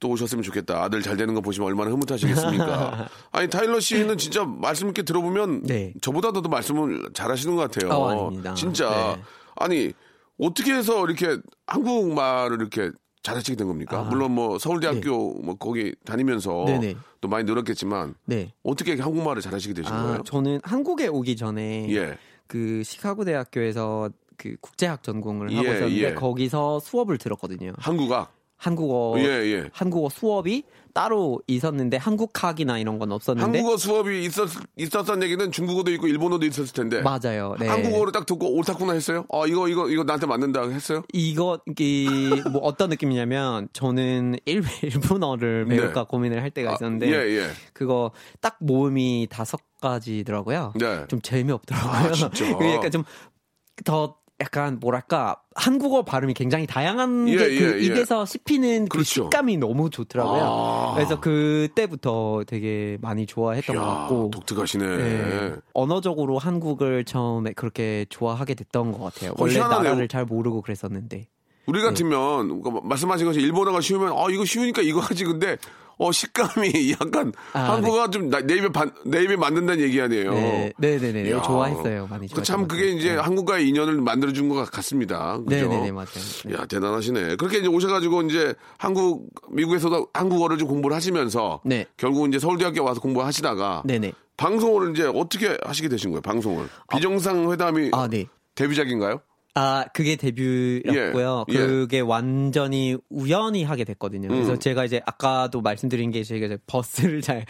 또 0.00 0.08
오셨으면 0.08 0.42
좋겠다. 0.42 0.82
아들 0.82 1.02
잘 1.02 1.18
되는 1.18 1.34
거 1.34 1.40
보시면 1.42 1.66
얼마나 1.68 1.90
흐뭇하시겠습니까? 1.90 3.08
아니, 3.32 3.48
타일러 3.48 3.80
씨는 3.80 4.16
진짜 4.18 4.44
말씀 4.44 4.86
이렇게 4.86 5.02
들어보면 5.02 5.62
네. 5.64 5.94
저보다도 6.02 6.42
말씀을 6.42 7.08
잘 7.14 7.30
하시는 7.30 7.56
것 7.56 7.70
같아요. 7.70 7.90
어, 7.90 8.10
아닙니다. 8.10 8.52
진짜. 8.54 9.14
네. 9.16 9.22
아니, 9.56 9.92
어떻게 10.40 10.72
해서 10.74 11.04
이렇게 11.04 11.38
한국말을 11.66 12.60
이렇게 12.60 12.90
잘하시게 13.22 13.56
된 13.56 13.66
겁니까? 13.66 14.00
아. 14.00 14.02
물론 14.04 14.32
뭐 14.32 14.58
서울대학교 14.58 15.40
뭐 15.42 15.54
거기 15.56 15.94
다니면서 16.04 16.64
네네. 16.66 16.96
또 17.20 17.28
많이 17.28 17.44
늘었겠지만 17.44 18.14
네. 18.24 18.52
어떻게 18.62 18.96
한국말을 18.96 19.42
잘하시게 19.42 19.74
되신 19.74 19.92
아, 19.92 20.02
거예요? 20.02 20.22
저는 20.24 20.60
한국에 20.64 21.08
오기 21.08 21.36
전에 21.36 21.86
예. 21.90 22.16
그 22.46 22.82
시카고 22.82 23.24
대학교에서 23.24 24.10
그 24.36 24.56
국제학 24.60 25.02
전공을 25.02 25.54
하고 25.54 25.68
예, 25.68 25.72
있었는데 25.74 26.02
예. 26.02 26.14
거기서 26.14 26.80
수업을 26.80 27.18
들었거든요. 27.18 27.72
한국학. 27.78 28.32
한국어 28.60 29.14
예, 29.18 29.24
예. 29.24 29.70
한국어 29.72 30.10
수업이 30.10 30.64
따로 30.92 31.40
있었는데 31.46 31.96
한국학이나 31.96 32.78
이런 32.78 32.98
건 32.98 33.10
없었는데 33.12 33.58
한국어 33.58 33.76
수업이 33.78 34.22
있었, 34.24 34.50
있었던 34.76 35.22
얘기는 35.22 35.50
중국어도 35.50 35.90
있고 35.92 36.08
일본어도 36.08 36.44
있었을 36.44 36.74
텐데. 36.74 37.00
맞아요. 37.00 37.56
네. 37.58 37.68
한국어를 37.68 38.12
딱 38.12 38.26
듣고 38.26 38.54
옳다구나 38.54 38.92
했어요? 38.92 39.24
아, 39.32 39.44
이거, 39.46 39.68
이거, 39.68 39.88
이거 39.88 40.04
나한테 40.04 40.26
맞는다 40.26 40.68
했어요? 40.68 41.02
이거 41.14 41.60
이게 41.66 42.06
뭐 42.50 42.60
어떤 42.60 42.90
느낌이냐면 42.90 43.68
저는 43.72 44.36
일, 44.44 44.62
일본어를 44.82 45.64
배울까 45.64 46.00
네. 46.00 46.06
고민을 46.06 46.42
할 46.42 46.50
때가 46.50 46.72
아, 46.72 46.74
있었는데 46.74 47.08
예, 47.08 47.38
예. 47.38 47.46
그거 47.72 48.10
딱 48.42 48.58
모음이 48.60 49.28
다섯 49.30 49.60
가지더라고요. 49.80 50.74
네. 50.78 51.06
좀 51.08 51.22
재미없더라고요. 51.22 51.90
아, 51.92 52.12
진짜? 52.12 52.44
약간 52.74 52.90
좀더 52.90 54.20
약간 54.40 54.78
뭐랄까 54.80 55.42
한국어 55.54 56.02
발음이 56.02 56.32
굉장히 56.34 56.66
다양한 56.66 57.28
예, 57.28 57.36
게그 57.36 57.54
예, 57.54 57.80
예. 57.80 57.84
입에서 57.84 58.24
씹히는 58.24 58.84
그 58.84 58.98
그렇죠. 58.98 59.24
식감이 59.24 59.58
너무 59.58 59.90
좋더라고요. 59.90 60.42
아. 60.42 60.94
그래서 60.94 61.20
그때부터 61.20 62.44
되게 62.46 62.96
많이 63.02 63.26
좋아했던 63.26 63.76
것 63.76 63.82
야, 63.82 63.86
같고 63.86 64.30
독특하시네. 64.30 64.96
네. 64.96 65.54
언어적으로 65.74 66.38
한국을 66.38 67.04
처음에 67.04 67.52
그렇게 67.52 68.06
좋아하게 68.08 68.54
됐던 68.54 68.92
것 68.92 68.98
같아요. 69.04 69.34
원래 69.38 69.54
희한하네요. 69.54 69.82
나라를 69.82 70.08
잘 70.08 70.24
모르고 70.24 70.62
그랬었는데. 70.62 71.28
우리 71.66 71.82
같으면 71.82 72.62
그 72.62 72.70
말씀하신 72.82 73.26
것이 73.26 73.40
일본어가 73.40 73.80
쉬우면 73.80 74.12
아 74.12 74.26
이거 74.30 74.44
쉬우니까 74.44 74.82
이거 74.82 75.00
하지 75.00 75.24
근데 75.24 75.56
어 75.98 76.10
식감이 76.10 76.96
약간 76.98 77.30
아, 77.52 77.72
한국어가 77.74 78.08
좀 78.08 78.30
나- 78.30 78.40
내 78.40 78.56
입에 78.56 78.70
반, 78.70 78.90
내 79.04 79.22
입에 79.22 79.36
맞는다는 79.36 79.82
얘기 79.84 80.00
아니에요. 80.00 80.32
네, 80.32 80.72
네, 80.78 80.98
네, 80.98 81.12
네, 81.12 81.30
야. 81.30 81.42
좋아했어요. 81.42 82.06
많이 82.08 82.26
그참것 82.26 82.68
그게. 82.68 82.92
이제 82.92 83.12
네. 83.12 83.16
한국과의 83.20 83.68
인연을 83.68 84.00
만들어 84.00 84.32
준 84.32 84.48
것 84.48 84.68
같습니다. 84.70 85.36
그죠? 85.46 85.68
네, 85.68 85.68
네, 85.68 85.80
네, 85.82 85.92
맞아요. 85.92 86.06
네. 86.46 86.54
야 86.54 86.64
대단하시네. 86.64 87.36
그렇게 87.36 87.58
이제 87.58 87.66
오셔가지고 87.68 88.22
이제 88.22 88.54
한국 88.78 89.28
미국에서도 89.50 90.08
한국어를 90.14 90.56
좀 90.56 90.68
공부를 90.68 90.96
하시면서 90.96 91.60
네. 91.66 91.84
결국 91.98 92.26
이제 92.28 92.38
서울대학교 92.38 92.82
와서 92.82 92.98
공부하시다가 93.02 93.82
네, 93.84 93.98
네. 93.98 94.12
방송을 94.38 94.92
이제 94.92 95.04
어떻게 95.14 95.58
하시게 95.62 95.88
되신 95.90 96.12
거예요? 96.12 96.22
방송을 96.22 96.66
비정상 96.90 97.52
회담이 97.52 97.90
아, 97.92 98.08
네. 98.08 98.24
데뷔작인가요? 98.54 99.20
아, 99.54 99.84
그게 99.92 100.16
데뷔였고요. 100.16 101.44
예, 101.50 101.54
예. 101.54 101.58
그게 101.58 102.00
완전히 102.00 102.96
우연히 103.10 103.64
하게 103.64 103.84
됐거든요. 103.84 104.28
그래서 104.28 104.52
음. 104.52 104.58
제가 104.58 104.84
이제 104.84 105.00
아까도 105.06 105.60
말씀드린 105.60 106.10
게 106.12 106.22
저희가 106.22 106.46
이제 106.46 106.58
버스를 106.66 107.20
잘 107.22 107.44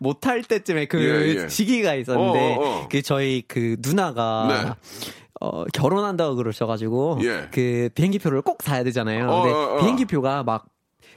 못 0.00 0.20
탈 0.20 0.42
때쯤에 0.44 0.86
그 0.86 1.00
예, 1.36 1.42
예. 1.42 1.48
시기가 1.48 1.94
있었는데 1.94 2.54
어, 2.56 2.60
어, 2.60 2.80
어. 2.82 2.88
그 2.90 3.02
저희 3.02 3.42
그 3.46 3.76
누나가 3.80 4.46
네. 4.48 4.90
어, 5.40 5.64
결혼한다고 5.74 6.36
그러셔가지고 6.36 7.18
예. 7.22 7.48
그 7.50 7.90
비행기표를 7.94 8.42
꼭 8.42 8.62
사야 8.62 8.84
되잖아요. 8.84 9.28
어, 9.28 9.42
근데 9.42 9.54
어, 9.54 9.74
어. 9.74 9.80
비행기표가 9.80 10.44
막 10.44 10.66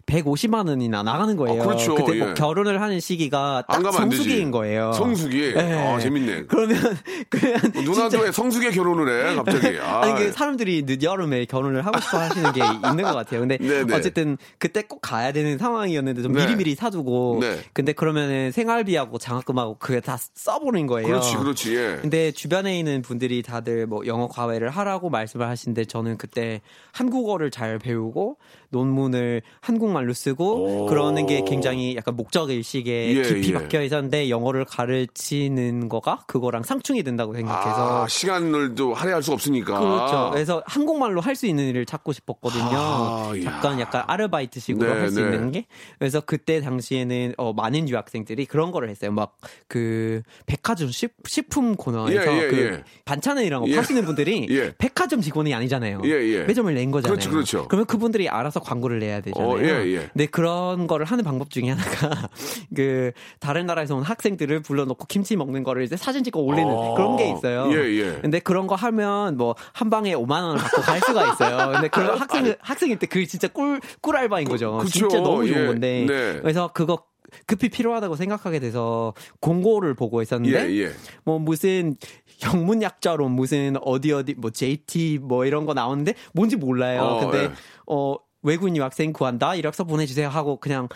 150만 0.07 0.67
원이나 0.69 1.03
나가는 1.03 1.35
거예요. 1.35 1.61
아, 1.61 1.65
그렇죠. 1.65 1.95
그때 1.95 2.17
뭐 2.17 2.29
예. 2.29 2.33
결혼을 2.33 2.81
하는 2.81 2.99
시기가 2.99 3.63
안 3.67 3.83
딱. 3.83 3.91
성수기인 3.91 4.51
거예요. 4.51 4.93
성수기. 4.93 5.53
네. 5.53 5.73
아, 5.73 5.99
재밌네. 5.99 6.45
그러면 6.47 6.77
그냥 7.29 7.59
누나도 7.75 8.09
진짜 8.09 8.21
왜 8.21 8.31
성수기에 8.31 8.71
결혼을 8.71 9.29
해, 9.29 9.35
갑자기. 9.35 9.77
아, 9.79 10.01
아니 10.07 10.15
그 10.15 10.31
사람들이 10.31 10.85
늦 10.85 11.03
여름에 11.03 11.45
결혼을 11.45 11.85
하고 11.85 11.99
싶어 11.99 12.19
하시는 12.19 12.51
게 12.53 12.61
있는 12.63 13.03
것 13.03 13.13
같아요. 13.13 13.41
근데 13.41 13.57
네네. 13.57 13.93
어쨌든 13.93 14.37
그때 14.59 14.83
꼭 14.83 15.01
가야 15.01 15.33
되는 15.33 15.57
상황이었는데 15.57 16.21
좀 16.21 16.31
네. 16.31 16.45
미리미리 16.45 16.75
사두고 16.75 17.39
네. 17.41 17.59
근데 17.73 17.91
그러면은 17.91 18.51
생활비하고 18.51 19.17
장학금하고 19.17 19.77
그게 19.77 19.99
다 19.99 20.17
써버린 20.33 20.87
거예요. 20.87 21.07
그렇지, 21.07 21.35
그렇지. 21.35 21.75
예. 21.75 21.97
근데 22.01 22.31
주변에 22.31 22.79
있는 22.79 23.01
분들이 23.01 23.41
다들 23.43 23.87
뭐 23.87 24.05
영어 24.05 24.29
과외를 24.29 24.69
하라고 24.69 25.09
말씀을 25.09 25.47
하시는데 25.47 25.83
저는 25.83 26.17
그때 26.17 26.61
한국어를 26.93 27.51
잘 27.51 27.77
배우고 27.77 28.37
논문을 28.69 29.41
한국말 29.61 29.96
로 30.05 30.13
쓰고 30.13 30.83
오. 30.83 30.85
그러는 30.87 31.25
게 31.25 31.43
굉장히 31.45 31.95
약간 31.95 32.15
목적 32.15 32.49
의식에 32.49 33.15
예, 33.15 33.21
깊이 33.23 33.49
예. 33.49 33.53
박혀 33.53 33.81
있었는데 33.81 34.29
영어를 34.29 34.65
가르치는 34.65 35.89
거가 35.89 36.23
그거랑 36.27 36.63
상충이 36.63 37.03
된다고 37.03 37.33
생각해서 37.33 38.03
아, 38.03 38.07
시간을 38.07 38.75
또 38.75 38.93
할애할 38.93 39.23
수 39.23 39.31
없으니까. 39.33 39.79
그렇죠. 39.79 40.29
그래서 40.33 40.63
한국말로 40.65 41.21
할 41.21 41.37
수 41.37 41.45
있는 41.45 41.65
일을 41.67 41.85
찾고 41.85 42.13
싶었거든요. 42.13 42.65
아, 42.71 43.31
이야. 43.35 43.45
약간 43.45 43.79
약간 43.79 44.03
아르바이트식으로 44.07 44.91
네, 44.91 44.99
할수 45.01 45.21
네. 45.21 45.35
있는 45.35 45.51
게. 45.51 45.65
그래서 45.99 46.19
그때 46.19 46.61
당시에는 46.61 47.35
어, 47.37 47.53
많은 47.53 47.87
유학생들이 47.89 48.47
그런 48.47 48.71
거를 48.71 48.89
했어요. 48.89 49.11
막 49.11 49.37
그 49.67 50.21
백화점 50.45 50.89
식, 50.89 51.15
식품 51.25 51.75
코너에서 51.75 52.33
예, 52.33 52.43
예, 52.43 52.47
그 52.47 52.57
예. 52.57 52.83
반찬이랑 53.05 53.61
거 53.61 53.67
예. 53.69 53.75
파시는 53.75 54.05
분들이 54.05 54.47
예. 54.51 54.73
백화점 54.77 55.21
직원이 55.21 55.53
아니잖아요. 55.53 56.01
예, 56.05 56.09
예. 56.09 56.43
매점을 56.43 56.73
낸 56.73 56.91
거잖아요. 56.91 57.13
그렇죠, 57.15 57.29
그렇죠. 57.31 57.67
그러면 57.67 57.85
그분들이 57.85 58.29
알아서 58.29 58.59
광고를 58.59 58.99
내야 58.99 59.21
되잖아요. 59.21 59.51
어, 59.51 59.59
예, 59.61 59.86
예. 59.93 60.09
근데 60.13 60.25
그런 60.25 60.87
거를 60.87 61.05
하는 61.05 61.23
방법 61.23 61.49
중에 61.49 61.69
하나가 61.69 62.29
그 62.75 63.11
다른 63.39 63.65
나라에서 63.65 63.95
온 63.95 64.03
학생들을 64.03 64.61
불러놓고 64.61 65.05
김치 65.07 65.35
먹는 65.35 65.63
거를 65.63 65.83
이제 65.83 65.95
사진 65.97 66.23
찍고 66.23 66.43
올리는 66.43 66.69
어. 66.71 66.93
그런 66.95 67.17
게 67.17 67.29
있어요. 67.31 67.69
예, 67.73 67.85
예. 67.97 68.19
근데 68.21 68.39
그런 68.39 68.67
거 68.67 68.75
하면 68.75 69.37
뭐 69.37 69.55
한 69.73 69.89
방에 69.89 70.13
5만 70.15 70.43
원을 70.43 70.57
받고 70.57 70.81
갈 70.81 70.99
수가 71.01 71.33
있어요. 71.33 71.71
근데 71.71 71.87
그런 71.87 72.17
학생 72.17 72.55
학생일 72.59 72.99
때 72.99 73.07
그 73.07 73.25
진짜 73.25 73.47
꿀 73.47 73.79
꿀 74.01 74.17
알바인 74.17 74.47
거죠. 74.47 74.77
그쵸. 74.77 74.89
진짜 74.91 75.19
너무 75.19 75.47
좋은 75.47 75.61
예. 75.63 75.67
건데. 75.67 76.05
네. 76.07 76.39
그래서 76.41 76.69
그거 76.73 77.03
급히 77.45 77.69
필요하다고 77.69 78.15
생각하게 78.15 78.59
돼서 78.59 79.13
공고를 79.39 79.93
보고 79.93 80.21
있었는데 80.21 80.69
예, 80.71 80.83
예. 80.85 80.91
뭐 81.23 81.39
무슨 81.39 81.95
영문 82.43 82.81
약자로 82.81 83.27
무슨 83.29 83.75
어디 83.81 84.11
어디 84.13 84.33
뭐 84.33 84.49
JT 84.51 85.19
뭐 85.21 85.45
이런 85.45 85.65
거 85.65 85.73
나오는데 85.73 86.13
뭔지 86.33 86.55
몰라요. 86.55 87.01
어, 87.01 87.19
근데 87.19 87.43
예. 87.45 87.51
어 87.87 88.15
외국인 88.47 88.75
유학생 88.77 89.13
구한다 89.13 89.55
이력서 89.55 89.83
보내주세요 89.83 90.29
하고 90.29 90.57
그냥 90.57 90.87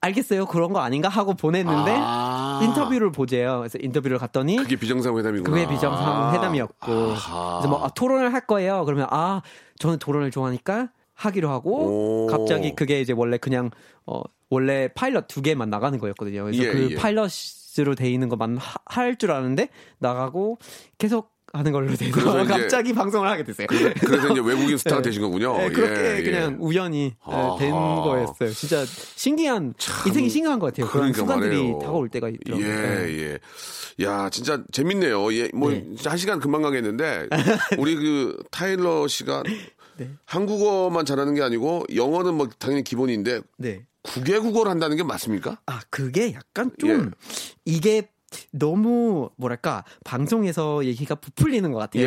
알겠어요 0.00 0.46
그런 0.46 0.72
거 0.72 0.80
아닌가 0.80 1.08
하고 1.08 1.34
보냈는데 1.34 1.94
아. 1.96 2.60
인터뷰를 2.62 3.12
보재요. 3.12 3.58
그래서 3.58 3.78
인터뷰를 3.80 4.18
갔더니 4.18 4.56
그게 4.56 4.76
비정상회담이구나. 4.76 5.50
그게 5.50 5.68
비정상회담이었고 5.68 6.92
아하. 6.92 7.58
그래서 7.58 7.68
뭐 7.68 7.84
아, 7.84 7.88
토론을 7.90 8.32
할 8.32 8.46
거예요. 8.46 8.84
그러면 8.84 9.06
아 9.10 9.42
저는 9.78 9.98
토론을 9.98 10.30
좋아하니까 10.30 10.88
하기로 11.14 11.50
하고 11.50 12.24
오. 12.24 12.26
갑자기 12.26 12.74
그게 12.74 13.00
이제 13.00 13.12
원래 13.12 13.36
그냥 13.38 13.70
어 14.06 14.22
원래 14.50 14.88
파일럿 14.94 15.28
두 15.28 15.42
개만 15.42 15.68
나가는 15.70 15.98
거였거든요. 15.98 16.44
그래서 16.44 16.62
예, 16.62 16.72
그 16.72 16.90
예. 16.92 16.94
파일럿으로 16.96 17.94
돼 17.96 18.10
있는 18.10 18.28
것만 18.28 18.58
할 18.86 19.16
줄 19.16 19.30
아는데 19.32 19.68
나가고 19.98 20.58
계속 20.98 21.33
하는 21.54 21.70
걸로 21.70 21.88
돼서 21.94 22.04
그래서 22.12 22.42
이제 22.42 22.52
갑자기 22.52 22.92
방송을 22.92 23.28
하게 23.28 23.44
됐어요. 23.44 23.68
그래서 23.68 24.28
이제 24.32 24.40
외국인 24.40 24.76
스타가 24.76 25.00
되신 25.02 25.22
거군요. 25.22 25.56
네, 25.56 25.68
그렇게 25.70 26.00
예, 26.00 26.18
예. 26.18 26.22
그냥 26.22 26.56
우연히 26.60 27.14
아하. 27.22 27.56
된 27.58 27.70
거였어요. 27.70 28.50
진짜 28.52 28.84
신기한 28.84 29.72
인생이 30.06 30.28
신기한 30.28 30.58
것 30.58 30.66
같아요. 30.66 30.90
그런 30.90 31.12
그러니까 31.12 31.18
순간들이 31.18 31.56
말이에요. 31.56 31.78
다가올 31.78 32.08
때가 32.08 32.28
있더라고요. 32.28 32.66
예, 32.66 32.70
네. 32.72 33.38
예. 33.98 34.04
야, 34.04 34.28
진짜 34.30 34.64
재밌네요. 34.72 35.32
예, 35.34 35.48
뭐, 35.54 35.70
네. 35.70 35.84
시간 36.16 36.40
금방 36.40 36.62
가겠는데, 36.62 37.28
우리 37.78 37.94
그 37.94 38.42
타일러 38.50 39.06
씨가 39.06 39.44
네. 39.96 40.10
한국어만 40.24 41.06
잘하는 41.06 41.34
게 41.34 41.42
아니고, 41.42 41.84
영어는 41.94 42.34
뭐 42.34 42.48
당연히 42.58 42.82
기본인데, 42.82 43.42
네. 43.58 43.84
국외 44.02 44.38
국어를 44.38 44.70
한다는 44.70 44.96
게 44.96 45.04
맞습니까? 45.04 45.58
아, 45.66 45.80
그게 45.88 46.34
약간 46.34 46.70
좀 46.78 46.90
예. 46.90 47.10
이게 47.64 48.08
너무 48.52 49.30
뭐랄까 49.36 49.84
방송에서 50.04 50.84
얘기가 50.84 51.14
부풀리는 51.16 51.70
것 51.72 51.78
같아요. 51.78 52.04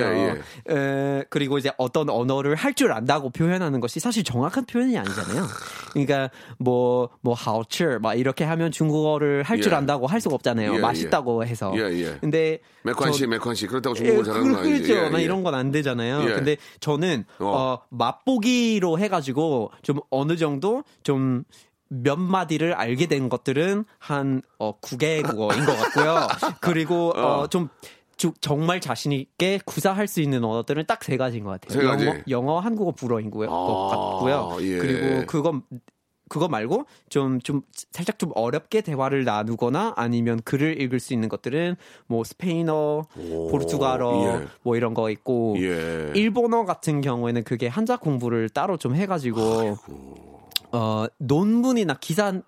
예, 0.70 0.74
에, 0.74 1.24
그리고 1.30 1.58
이제 1.58 1.72
어떤 1.78 2.10
언어를 2.10 2.56
할 2.56 2.78
줄 2.78 2.92
안다고 2.92 3.32
표현하는 3.32 3.80
것이 3.80 4.00
사실 4.00 4.24
정확한 4.24 4.66
표현이 4.66 4.96
아니잖아요. 5.00 5.46
그러니까 5.94 6.30
뭐뭐 6.60 7.34
하오츠 7.36 7.98
막 8.04 8.14
이렇게 8.14 8.44
하면 8.44 8.70
중국어를 8.72 9.42
할줄 9.42 9.72
예. 9.72 9.76
안다고 9.78 10.06
할 10.06 10.22
수가 10.22 10.36
없잖아요. 10.36 10.76
예, 10.76 10.78
맛있다고 10.80 11.44
해서. 11.44 11.74
예, 11.76 11.82
예. 12.04 12.18
근데 12.22 12.60
맥관시, 12.84 13.22
저- 13.22 13.28
맥관시. 13.28 13.66
그렇다고 13.66 13.96
중국어 13.96 14.20
예, 14.20 14.24
잘하는 14.24 14.52
거 14.54 14.60
아니지? 14.60 14.94
그렇죠. 14.94 15.10
막 15.12 15.20
이런 15.20 15.42
건 15.44 15.56
안 15.56 15.72
되잖아요. 15.72 16.22
예. 16.30 16.36
근데 16.36 16.58
저는 16.82 17.26
어. 17.40 17.46
어. 17.48 17.82
맛보기로 17.90 19.00
해가지고 19.00 19.72
좀 19.82 20.00
어느 20.12 20.36
정도 20.38 20.84
좀 21.04 21.44
몇 21.90 22.18
마디를 22.18 22.74
알게 22.74 23.06
된 23.08 23.30
것들은 23.30 23.86
한 24.00 24.42
어, 24.60 24.80
9개 24.80 25.24
국어인 25.28 25.66
것 25.66 25.76
같고요. 25.78 26.28
그리고 26.62 27.12
어, 27.12 27.48
좀 27.48 27.70
주- 28.18 28.34
정말 28.42 28.82
자신 28.82 29.12
있게 29.12 29.60
구사할 29.66 30.08
수 30.08 30.22
있는 30.22 30.44
언어들은 30.44 30.86
딱 30.88 31.04
세 31.04 31.18
가지인 31.18 31.44
것 31.44 31.52
같아요. 31.62 31.80
세 31.80 31.86
가지? 31.86 32.06
영어, 32.06 32.18
영어, 32.30 32.60
한국어, 32.60 32.92
불어인 32.92 33.30
것 33.32 33.44
아, 33.50 33.88
같고요. 33.96 34.58
예. 34.62 34.78
그리고 34.80 35.26
그거 35.28 35.62
그거 36.30 36.50
말고 36.50 36.88
좀 37.10 37.40
좀 37.42 37.62
살짝 37.92 38.20
좀 38.20 38.32
어렵게 38.36 38.82
대화를 38.82 39.24
나누거나 39.24 39.94
아니면 39.96 40.42
글을 40.44 40.82
읽을 40.82 41.00
수 41.00 41.14
있는 41.14 41.30
것들은 41.30 41.78
뭐 42.08 42.26
스페인어, 42.26 43.04
오, 43.18 43.48
포르투갈어 43.50 44.42
예. 44.42 44.48
뭐 44.64 44.76
이런 44.76 44.94
거 44.94 45.10
있고 45.10 45.56
예. 45.60 46.12
일본어 46.16 46.66
같은 46.66 47.00
경우에는 47.00 47.46
그게 47.46 47.68
한자 47.68 47.96
공부를 47.96 48.50
따로 48.50 48.76
좀 48.76 48.94
해가지고 48.96 49.78
어 50.78 51.08
논문이나 51.18 51.96
기사는 52.00 52.44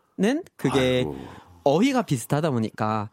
그게 0.55 0.79
아이고. 0.99 1.17
어휘가 1.63 2.03
비슷하다 2.03 2.51
보니까 2.51 3.09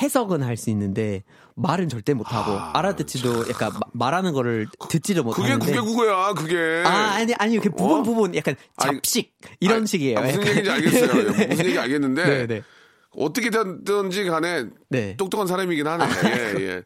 해석은 0.00 0.42
할 0.42 0.56
수 0.56 0.70
있는데 0.70 1.22
말은 1.54 1.88
절대 1.88 2.14
못하고 2.14 2.52
아, 2.52 2.70
알아듣지도 2.78 3.48
약간 3.50 3.72
마- 3.74 3.80
말하는 3.92 4.32
거를 4.32 4.66
듣지도 4.88 5.22
그게 5.24 5.54
못하는데 5.54 5.80
국외 5.80 6.06
국어야, 6.06 6.32
그게. 6.32 6.82
아 6.86 7.14
아니 7.16 7.34
아니 7.34 7.58
그 7.58 7.68
부분 7.70 8.00
어? 8.00 8.02
부분 8.02 8.34
약간 8.34 8.54
아니, 8.76 8.96
잡식 8.96 9.34
이런 9.60 9.78
아니, 9.78 9.86
식이에요. 9.86 10.18
아, 10.18 10.22
무슨 10.22 10.40
약간. 10.40 10.48
얘기인지 10.56 10.70
알겠어요. 10.70 11.24
무슨 11.48 11.66
얘기 11.66 11.78
알겠는데. 11.78 12.24
네, 12.24 12.46
네. 12.46 12.62
어떻게 13.16 13.50
됐든지 13.50 14.24
간에 14.24 14.66
네. 14.88 15.16
똑똑한 15.16 15.46
사람이긴 15.46 15.86
하네. 15.86 16.04
예, 16.24 16.54
예. 16.60 16.82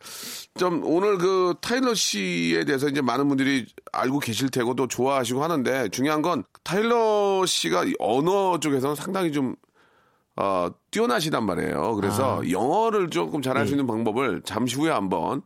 좀 0.58 0.82
오늘 0.84 1.18
그 1.18 1.54
타일러 1.60 1.94
씨에 1.94 2.64
대해서 2.64 2.88
이제 2.88 3.00
많은 3.00 3.28
분들이 3.28 3.66
알고 3.92 4.18
계실 4.18 4.50
테고 4.50 4.74
또 4.74 4.88
좋아하시고 4.88 5.42
하는데 5.42 5.88
중요한 5.90 6.22
건 6.22 6.42
타일러 6.64 7.44
씨가 7.46 7.84
이 7.84 7.94
언어 7.98 8.58
쪽에서는 8.58 8.96
상당히 8.96 9.30
좀 9.32 9.54
어, 10.36 10.68
뛰어나시단 10.90 11.44
말이에요. 11.46 11.94
그래서 11.94 12.42
영어를 12.50 13.08
조금 13.10 13.40
잘할 13.40 13.66
수 13.66 13.72
있는 13.72 13.86
방법을 13.86 14.42
잠시 14.44 14.76
후에 14.76 14.90
한번 14.90 15.42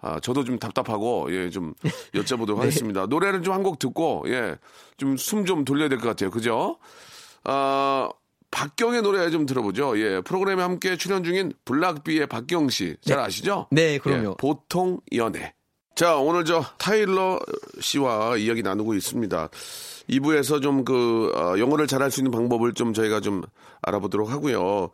아, 0.00 0.20
저도 0.20 0.44
좀 0.44 0.58
답답하고 0.60 1.26
예, 1.30 1.50
좀 1.50 1.74
여쭤보도록 2.14 2.58
하겠습니다. 2.58 3.06
노래를 3.06 3.42
좀 3.42 3.54
한 3.54 3.62
곡 3.64 3.78
듣고 3.80 4.24
예, 4.28 4.56
좀 4.96 5.14
숨 5.16 5.44
좀 5.44 5.64
돌려야 5.64 5.88
될 5.88 5.98
것 5.98 6.06
같아요. 6.08 6.30
그죠? 6.30 6.78
아, 7.44 8.08
박경의 8.50 9.02
노래 9.02 9.30
좀 9.30 9.46
들어보죠. 9.46 9.98
예, 10.00 10.20
프로그램에 10.20 10.62
함께 10.62 10.96
출연 10.96 11.22
중인 11.22 11.52
블락비의 11.64 12.26
박경 12.26 12.70
씨. 12.70 12.96
잘 13.02 13.18
아시죠? 13.18 13.66
네, 13.70 13.98
그럼요. 13.98 14.30
예, 14.30 14.34
보통 14.38 15.00
연애. 15.14 15.54
자, 15.94 16.16
오늘 16.16 16.44
저 16.44 16.64
타일러 16.78 17.40
씨와 17.80 18.36
이야기 18.36 18.62
나누고 18.62 18.94
있습니다. 18.94 19.48
2부에서 20.08 20.62
좀그 20.62 21.56
영어를 21.58 21.86
잘할 21.86 22.10
수 22.10 22.20
있는 22.20 22.30
방법을 22.30 22.72
좀 22.72 22.94
저희가 22.94 23.20
좀 23.20 23.42
알아보도록 23.82 24.30
하고요. 24.30 24.90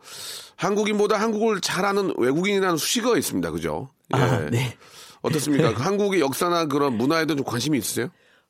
한국인보다 0.55 1.19
한국을 1.19 1.61
잘하는 1.61 2.13
외국인이라는 2.17 2.77
수식어가 2.77 3.17
있습니다. 3.17 3.51
그죠? 3.51 3.89
예. 4.15 4.19
아, 4.19 4.49
네. 4.49 4.75
어떻습니까? 5.21 5.73
그 5.73 5.81
한국의 5.83 6.21
역사나 6.21 6.65
그런 6.65 6.97
문화에도 6.97 7.35
좀 7.35 7.45
관심이 7.45 7.77
있으세요? 7.77 8.07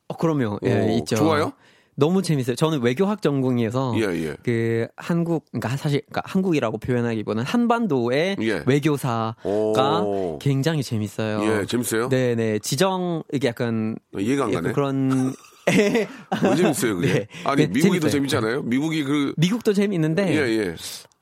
어, 0.08 0.16
그럼요. 0.16 0.60
예, 0.64 0.80
오, 0.80 0.98
있죠. 0.98 1.16
좋아요? 1.16 1.52
너무 1.96 2.22
재밌어요. 2.22 2.56
저는 2.56 2.82
외교학 2.82 3.22
전공이어서 3.22 3.94
예, 3.96 4.02
예. 4.26 4.36
그 4.42 4.86
한국 4.96 5.46
그러니까 5.50 5.76
사실 5.76 6.02
그러니까 6.10 6.22
한국이라고 6.26 6.78
표현하기보다는 6.78 7.44
한반도의 7.44 8.36
예. 8.40 8.62
외교사가 8.66 9.34
오. 9.44 10.38
굉장히 10.40 10.82
재밌어요. 10.82 11.40
예, 11.42 11.66
재밌어요? 11.66 12.08
네, 12.10 12.34
네. 12.34 12.58
지정 12.58 13.22
이게 13.32 13.48
약간 13.48 13.96
이해가 14.16 14.44
안 14.44 14.52
가네. 14.52 14.72
그런 14.72 15.34
왜 15.66 16.06
재밌어요, 16.56 16.96
그게? 16.96 17.12
네. 17.12 17.26
아니, 17.44 17.62
네, 17.62 17.72
미국이 17.72 17.98
더 17.98 18.08
재밌어요. 18.08 18.10
재밌잖아요? 18.10 18.62
미국이 18.62 19.02
그, 19.02 19.32
미국도 19.36 19.72
재밌는데 19.72 20.34
예, 20.34 20.58
예. 20.58 20.74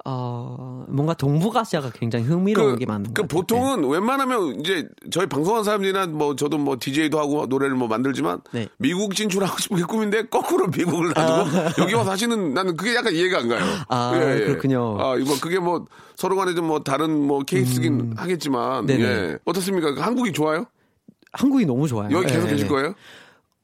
어, 0.07 0.85
뭔가 0.89 1.15
동북아시아가 1.15 1.91
굉장히 1.91 2.27
흥미로운 2.27 2.79
게 2.79 2.85
많은 2.85 3.15
그것 3.15 3.23
같아요. 3.23 3.41
보통은 3.41 3.89
웬만하면 3.91 4.61
이제 4.61 4.87
저희 5.11 5.27
방송한 5.27 5.65
사람들이나 5.65 6.07
뭐 6.09 6.37
저도 6.37 6.59
뭐 6.59 6.77
DJ도 6.79 7.19
하고 7.19 7.47
노래를 7.47 7.75
뭐 7.75 7.89
만들지만 7.89 8.43
네. 8.53 8.69
미국 8.79 9.15
진출하고 9.15 9.59
싶은 9.59 9.79
게 9.79 9.85
꿈인데 9.85 10.27
거꾸로 10.27 10.67
미국을 10.67 11.13
놔두고 11.15 11.59
여기 11.83 11.95
와서 11.95 12.11
하시는 12.11 12.53
나는 12.53 12.77
그게 12.77 12.95
약간 12.95 13.15
이해가 13.15 13.39
안 13.39 13.49
가요. 13.49 13.65
아, 13.89 14.11
그렇군요. 14.13 15.01
아, 15.01 15.17
이거 15.17 15.35
그게 15.41 15.59
뭐 15.59 15.87
서로 16.17 16.37
간에 16.37 16.55
좀 16.55 16.65
뭐 16.65 16.81
다른 16.81 17.21
뭐 17.27 17.41
케이스긴 17.43 18.15
하겠지만 18.17 18.85
음. 18.85 18.87
네네. 18.87 19.05
예. 19.05 19.39
어떻습니까? 19.45 19.95
한국이 20.03 20.33
좋아요? 20.33 20.65
한국이 21.33 21.67
너무 21.67 21.87
좋아요. 21.89 22.09
여기 22.11 22.27
계속 22.27 22.47
예, 22.47 22.53
계실 22.53 22.67
네. 22.69 22.73
거예요? 22.75 22.95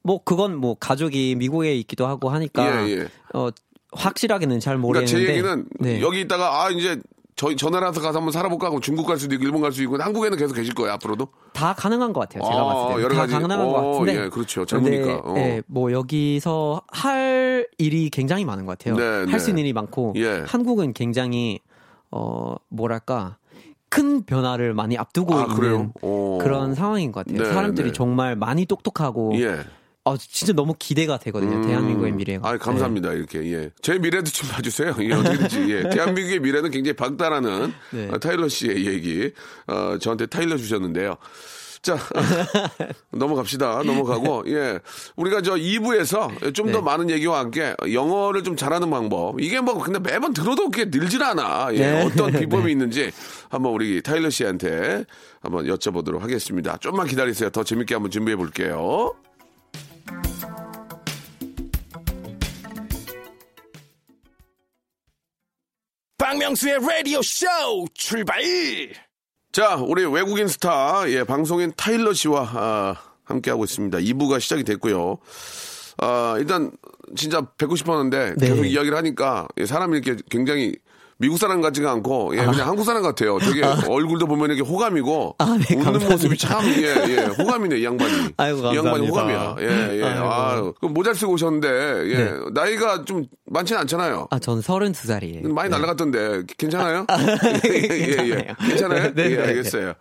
뭐 0.03 0.23
그건 0.23 0.55
뭐 0.55 0.75
가족이 0.79 1.35
미국에 1.35 1.75
있기도 1.77 2.05
하고 2.07 2.29
하니까 2.29 2.87
예, 2.87 2.91
예. 2.91 3.07
어 3.33 3.49
확실하게는 3.91 4.59
잘 4.59 4.77
그러니까 4.77 4.87
모르겠는데 4.87 5.25
제 5.25 5.31
얘기는 5.31 5.65
네. 5.79 6.01
여기 6.01 6.21
있다가 6.21 6.63
아 6.63 6.69
이제 6.69 6.99
저 7.35 7.69
나라에서 7.69 8.01
가서 8.01 8.19
한번 8.19 8.31
살아볼까 8.31 8.67
하고 8.67 8.79
중국 8.79 9.07
갈 9.07 9.17
수도 9.17 9.33
있고 9.33 9.45
일본 9.45 9.61
갈 9.61 9.71
수도 9.71 9.83
있고 9.83 9.97
한국에는 9.97 10.37
계속 10.37 10.53
계실 10.53 10.75
거예요 10.75 10.93
앞으로도? 10.93 11.27
다 11.53 11.73
가능한 11.73 12.13
것 12.13 12.19
같아요. 12.21 12.43
제가 12.43 12.55
아, 12.55 12.65
봤을 12.65 12.95
때 12.95 13.03
여러 13.03 13.15
다 13.15 13.21
가지. 13.21 13.33
가능한 13.33 13.59
어, 13.61 13.65
것 13.65 13.73
같은데. 13.73 14.23
예, 14.25 14.29
그렇죠. 14.29 14.65
젊으니까. 14.65 15.21
어. 15.23 15.33
예, 15.37 15.61
뭐 15.65 15.91
여기서 15.91 16.83
할 16.89 17.67
일이 17.79 18.09
굉장히 18.11 18.45
많은 18.45 18.65
것 18.67 18.77
같아요. 18.77 18.95
네, 18.95 19.31
할수 19.31 19.47
네. 19.47 19.51
있는 19.51 19.63
일이 19.63 19.73
많고 19.73 20.13
예. 20.17 20.43
한국은 20.47 20.93
굉장히 20.93 21.59
어 22.11 22.55
뭐랄까 22.69 23.37
큰 23.89 24.23
변화를 24.23 24.73
많이 24.73 24.97
앞두고 24.97 25.35
아, 25.35 25.41
있는 25.41 25.55
그래요? 25.55 25.91
오. 26.01 26.37
그런 26.37 26.75
상황인 26.75 27.11
것 27.11 27.25
같아요. 27.25 27.43
네, 27.43 27.53
사람들이 27.53 27.87
네. 27.87 27.93
정말 27.93 28.35
많이 28.35 28.65
똑똑하고 28.65 29.33
예. 29.39 29.59
어, 30.03 30.17
진짜 30.17 30.53
너무 30.53 30.73
기대가 30.77 31.17
되거든요. 31.19 31.57
음. 31.57 31.61
대한민국의 31.61 32.11
미래가. 32.13 32.49
아, 32.49 32.57
감사합니다. 32.57 33.13
이렇게 33.13 33.39
예. 33.53 33.69
제 33.81 33.99
미래도 33.99 34.31
좀 34.31 34.49
봐주세요. 34.49 34.95
예, 34.99 35.13
어떻게든지 35.13 35.71
예. 35.71 35.89
대한민국의 35.93 36.39
미래는 36.39 36.71
굉장히 36.71 36.95
밝다라는 36.95 37.73
네. 37.91 38.09
어, 38.11 38.17
타일러 38.17 38.47
씨의 38.47 38.87
얘기 38.87 39.31
어, 39.67 39.97
저한테 39.99 40.25
타일러 40.25 40.57
주셨는데요. 40.57 41.17
자 41.83 41.97
넘어갑시다. 43.09 43.81
넘어가고 43.83 44.43
예 44.47 44.79
우리가 45.15 45.41
저 45.41 45.55
2부에서 45.55 46.53
좀더 46.53 46.77
네. 46.77 46.81
많은 46.83 47.09
얘기와 47.09 47.39
함께 47.39 47.75
영어를 47.91 48.43
좀 48.43 48.55
잘하는 48.55 48.91
방법 48.91 49.41
이게 49.41 49.59
뭐 49.61 49.81
근데 49.81 49.97
매번 49.97 50.31
들어도 50.31 50.69
그게 50.69 50.85
늘질 50.85 51.23
않아. 51.23 51.69
예, 51.73 51.77
네. 51.79 52.05
어떤 52.05 52.31
비법이 52.39 52.71
있는지 52.71 53.11
한번 53.49 53.73
우리 53.73 54.01
타일러 54.03 54.29
씨한테 54.29 55.05
한번 55.41 55.65
여쭤보도록 55.65 56.19
하겠습니다. 56.19 56.77
좀만 56.77 57.07
기다리세요. 57.07 57.49
더 57.49 57.63
재밌게 57.63 57.95
한번 57.95 58.11
준비해 58.11 58.35
볼게요. 58.35 59.15
박명수의 66.17 66.79
라디오 66.79 67.21
쇼 67.21 67.45
출발! 67.93 68.41
자, 69.51 69.75
우리 69.75 70.05
외국인 70.05 70.47
스타, 70.47 71.03
예, 71.09 71.25
방송인 71.25 71.73
타일러 71.75 72.13
씨와, 72.13 72.49
아, 72.53 72.95
함께하고 73.25 73.65
있습니다. 73.65 73.97
2부가 73.97 74.39
시작이 74.39 74.63
됐고요. 74.63 75.17
아, 75.97 76.35
일단, 76.39 76.71
진짜 77.17 77.41
뵙고 77.57 77.75
싶었는데, 77.75 78.35
네. 78.37 78.47
계속 78.47 78.65
이야기를 78.65 78.97
하니까, 78.97 79.47
예, 79.57 79.65
사람이 79.65 79.97
이렇게 79.97 80.21
굉장히 80.29 80.75
미국 81.21 81.37
사람 81.37 81.61
같지가 81.61 81.91
않고, 81.91 82.35
예, 82.35 82.43
그냥 82.43 82.67
한국 82.67 82.83
사람 82.83 83.03
같아요. 83.03 83.37
되게 83.37 83.61
얼굴도 83.63 84.25
보면 84.25 84.49
이렇게 84.49 84.67
호감이고, 84.67 85.35
아, 85.37 85.45
네, 85.45 85.75
웃는 85.75 85.83
감사합니다. 85.83 86.09
모습이 86.13 86.35
참, 86.35 86.65
예, 86.65 86.87
예, 87.09 87.15
호감이네, 87.37 87.77
이 87.77 87.85
양반이. 87.85 88.33
아이고, 88.37 88.73
이 88.73 88.77
양반이 88.77 89.05
감사합니다. 89.07 89.49
호감이야. 89.51 89.55
예, 89.59 89.99
예. 89.99 90.03
아이고. 90.03 90.25
아, 90.25 90.73
그 90.81 90.87
모자를 90.87 91.15
쓰고 91.15 91.33
오셨는데, 91.33 91.67
예, 92.09 92.15
네. 92.15 92.33
나이가 92.53 93.05
좀 93.05 93.25
많지는 93.45 93.81
않잖아요. 93.81 94.29
아, 94.31 94.39
전 94.39 94.61
32살이에요. 94.61 95.47
많이 95.53 95.69
날라갔던데 95.69 96.43
괜찮아요? 96.57 97.05
예, 97.69 97.71
예, 97.71 98.29
예. 98.29 98.55
괜찮아요? 98.67 99.13
네, 99.13 99.23
예, 99.31 99.35
네, 99.35 99.41
알겠어요. 99.43 99.93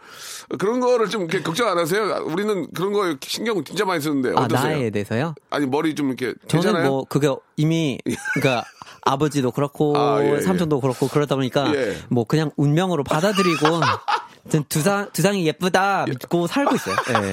그런 0.58 0.80
거를 0.80 1.08
좀 1.08 1.22
이렇게 1.24 1.42
걱정 1.42 1.68
안 1.68 1.76
하세요? 1.78 2.24
우리는 2.24 2.66
그런 2.74 2.92
거 2.92 3.14
신경 3.20 3.62
진짜 3.62 3.84
많이 3.84 4.00
쓰는데 4.00 4.30
아, 4.30 4.44
어떠세요? 4.44 4.76
나이에 4.76 4.90
대해서요? 4.90 5.34
아니 5.50 5.66
머리 5.66 5.94
좀 5.94 6.08
이렇게 6.08 6.34
저는 6.48 6.62
괜찮아요? 6.62 6.88
뭐 6.88 7.04
그게 7.08 7.28
이미 7.56 7.98
그러니까 8.34 8.64
아버지도 9.10 9.50
그렇고 9.50 9.96
아, 9.96 10.22
예, 10.22 10.36
예. 10.36 10.40
삼촌도 10.40 10.80
그렇고 10.80 11.08
그러다 11.08 11.36
보니까 11.36 11.74
예. 11.74 11.96
뭐 12.08 12.24
그냥 12.24 12.50
운명으로 12.56 13.04
받아들이고 13.04 13.66
두상 14.68 15.08
두상이 15.12 15.46
예쁘다 15.46 16.06
믿고 16.08 16.46
살고 16.46 16.74
있어요. 16.74 16.96
예. 17.10 17.32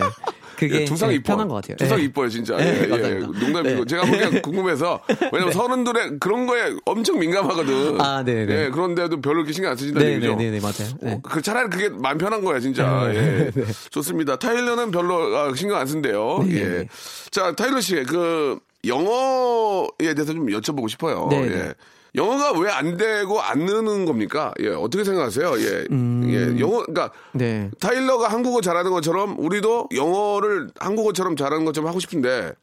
그게 0.58 0.82
예, 0.82 0.86
두상 0.86 1.10
네, 1.10 1.16
이뻐. 1.16 1.34
편한 1.34 1.48
것 1.48 1.56
같아요. 1.56 1.78
두상 1.78 1.98
네. 2.00 2.06
이뻐요, 2.06 2.30
진짜. 2.30 2.58
네, 2.58 2.66
예, 2.66 2.84
예. 2.84 2.88
감사합니다. 2.88 3.40
농담이고. 3.40 3.86
네. 3.86 3.86
제가 3.86 4.06
보기엔 4.06 4.42
궁금해서. 4.42 5.02
왜냐면 5.32 5.54
서른들의 5.54 6.18
그런 6.20 6.48
거에 6.48 6.74
엄청 6.86 7.20
민감하거든. 7.20 8.02
아, 8.02 8.24
네, 8.24 8.46
네. 8.46 8.66
예, 8.66 8.70
그런데도 8.70 9.22
별로 9.22 9.42
이렇게 9.42 9.54
신경 9.54 9.72
안 9.72 9.78
쓰신다는 9.78 10.08
네, 10.08 10.16
얘기죠. 10.16 10.36
네, 10.36 10.50
네, 10.50 10.52
네, 10.52 10.60
맞아요. 10.60 10.98
네. 11.00 11.13
어, 11.13 11.20
그 11.22 11.44
차라리 11.44 11.70
그게 11.70 11.90
마음 11.90 12.18
편한 12.18 12.44
거야, 12.44 12.60
진짜. 12.60 13.08
예. 13.13 13.52
좋습니다. 13.92 14.38
타일러는 14.40 14.90
별로 14.90 15.38
아, 15.38 15.54
신경 15.56 15.78
안 15.78 15.86
쓴대요. 15.86 16.44
네, 16.48 16.56
예. 16.56 16.63
네. 16.66 16.88
자, 17.30 17.54
타일러 17.56 17.80
씨, 17.80 18.04
그, 18.04 18.60
영어에 18.88 20.13
대해서 20.15 20.34
좀 20.34 20.47
여쭤보고 20.47 20.89
싶어요. 20.89 21.28
네, 21.30 21.41
예. 21.43 21.50
네. 21.50 21.73
영어가 22.15 22.58
왜 22.60 22.69
안 22.71 22.97
되고 22.97 23.39
안 23.41 23.60
느는 23.60 24.06
겁니까? 24.06 24.54
예, 24.62 24.69
어떻게 24.69 25.04
생각하세요? 25.04 25.54
예. 25.60 25.86
예, 25.91 26.60
영어, 26.60 26.80
그러니까 26.86 27.12
네. 27.34 27.69
타일러가 27.80 28.30
한국어 28.30 28.62
잘하는 28.62 28.91
것처럼 28.91 29.36
우리도 29.38 29.89
영어를 29.95 30.69
한국어처럼 30.80 31.36
잘하는 31.36 31.65
것처럼 31.65 31.89
하고 31.89 32.00
싶은데 32.00 32.54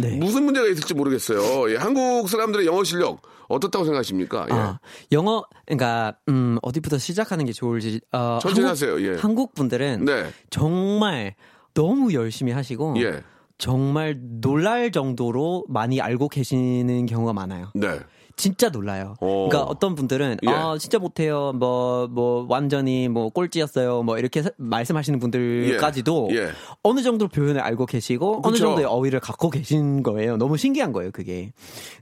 네. 0.00 0.16
무슨 0.16 0.44
문제가 0.44 0.66
있을지 0.66 0.94
모르겠어요. 0.94 1.70
예, 1.72 1.76
한국 1.76 2.28
사람들의 2.28 2.66
영어 2.66 2.82
실력 2.82 3.22
어떻다고 3.46 3.84
생각하십니까? 3.84 4.46
예. 4.50 4.54
아, 4.54 4.78
영어, 5.12 5.44
그러니까, 5.66 6.16
음, 6.28 6.58
어디부터 6.62 6.96
시작하는 6.98 7.44
게 7.44 7.52
좋을지, 7.52 8.00
어, 8.10 8.38
천천히 8.40 8.64
한국, 8.66 8.70
하세요, 8.70 9.00
예. 9.06 9.16
한국 9.18 9.54
분들은 9.54 10.04
네. 10.06 10.30
정말 10.50 11.34
너무 11.74 12.14
열심히 12.14 12.52
하시고, 12.52 12.94
예. 12.98 13.22
정말 13.64 14.14
놀랄 14.42 14.92
정도로 14.92 15.64
많이 15.68 15.98
알고 15.98 16.28
계시는 16.28 17.06
경우가 17.06 17.32
많아요. 17.32 17.70
네. 17.74 17.98
진짜 18.36 18.68
놀라요. 18.68 19.14
오. 19.22 19.48
그러니까 19.48 19.62
어떤 19.62 19.94
분들은 19.94 20.36
예. 20.42 20.50
아 20.50 20.76
진짜 20.78 20.98
못해요. 20.98 21.52
뭐뭐 21.54 22.44
완전히 22.46 23.08
뭐 23.08 23.30
꼴찌였어요. 23.30 24.02
뭐 24.02 24.18
이렇게 24.18 24.42
사- 24.42 24.50
말씀하시는 24.58 25.18
분들까지도 25.18 26.28
예. 26.32 26.36
예. 26.36 26.48
어느 26.82 27.00
정도 27.00 27.26
표현을 27.26 27.62
알고 27.62 27.86
계시고 27.86 28.42
어느 28.44 28.52
그쵸. 28.52 28.66
정도의 28.66 28.84
어휘를 28.86 29.20
갖고 29.20 29.48
계신 29.48 30.02
거예요. 30.02 30.36
너무 30.36 30.58
신기한 30.58 30.92
거예요, 30.92 31.10
그게. 31.10 31.52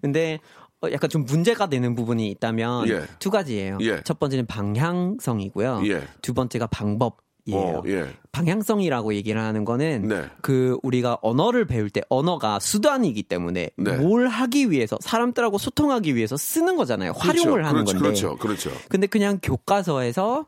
근데 0.01 0.41
어, 0.85 0.89
약간 0.91 1.09
좀 1.11 1.25
문제가 1.27 1.69
되는 1.69 1.95
부분이 1.95 2.29
있다면 2.31 2.89
예. 2.89 3.03
두 3.21 3.31
가지예요. 3.31 3.79
예. 3.83 4.01
첫 4.03 4.19
번째는 4.19 4.47
방향성이고요. 4.47 5.83
예. 5.87 6.03
두 6.23 6.35
번째가 6.35 6.67
방법 6.67 7.19
이에요. 7.45 7.59
어, 7.59 7.83
예. 7.87 8.07
방향성이라고 8.31 9.15
얘기를 9.15 9.41
하는 9.41 9.65
거는 9.65 10.09
네. 10.09 10.25
그 10.43 10.79
우리가 10.83 11.19
언어를 11.23 11.67
배울 11.67 11.91
때 11.91 12.01
언어가 12.09 12.59
수단이기 12.61 13.25
때문에 13.25 13.71
네. 13.77 13.97
뭘 13.97 14.29
하기 14.29 14.71
위해서 14.71 14.97
사람들하고 15.01 15.59
소통하기 15.59 16.15
위해서 16.15 16.37
쓰는 16.37 16.77
거잖아요. 16.77 17.13
활용을 17.13 17.63
그렇죠. 17.63 17.69
하는 17.69 17.85
그렇죠. 17.85 17.93
건데. 17.93 18.21
그렇죠. 18.21 18.37
그렇죠. 18.39 18.71
근데 18.89 19.07
그냥 19.07 19.39
교과서에서 19.43 20.47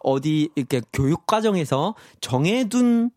어디 0.00 0.50
이렇게 0.54 0.82
교육 0.92 1.26
과정에서 1.26 1.94
정해둔 2.20 3.10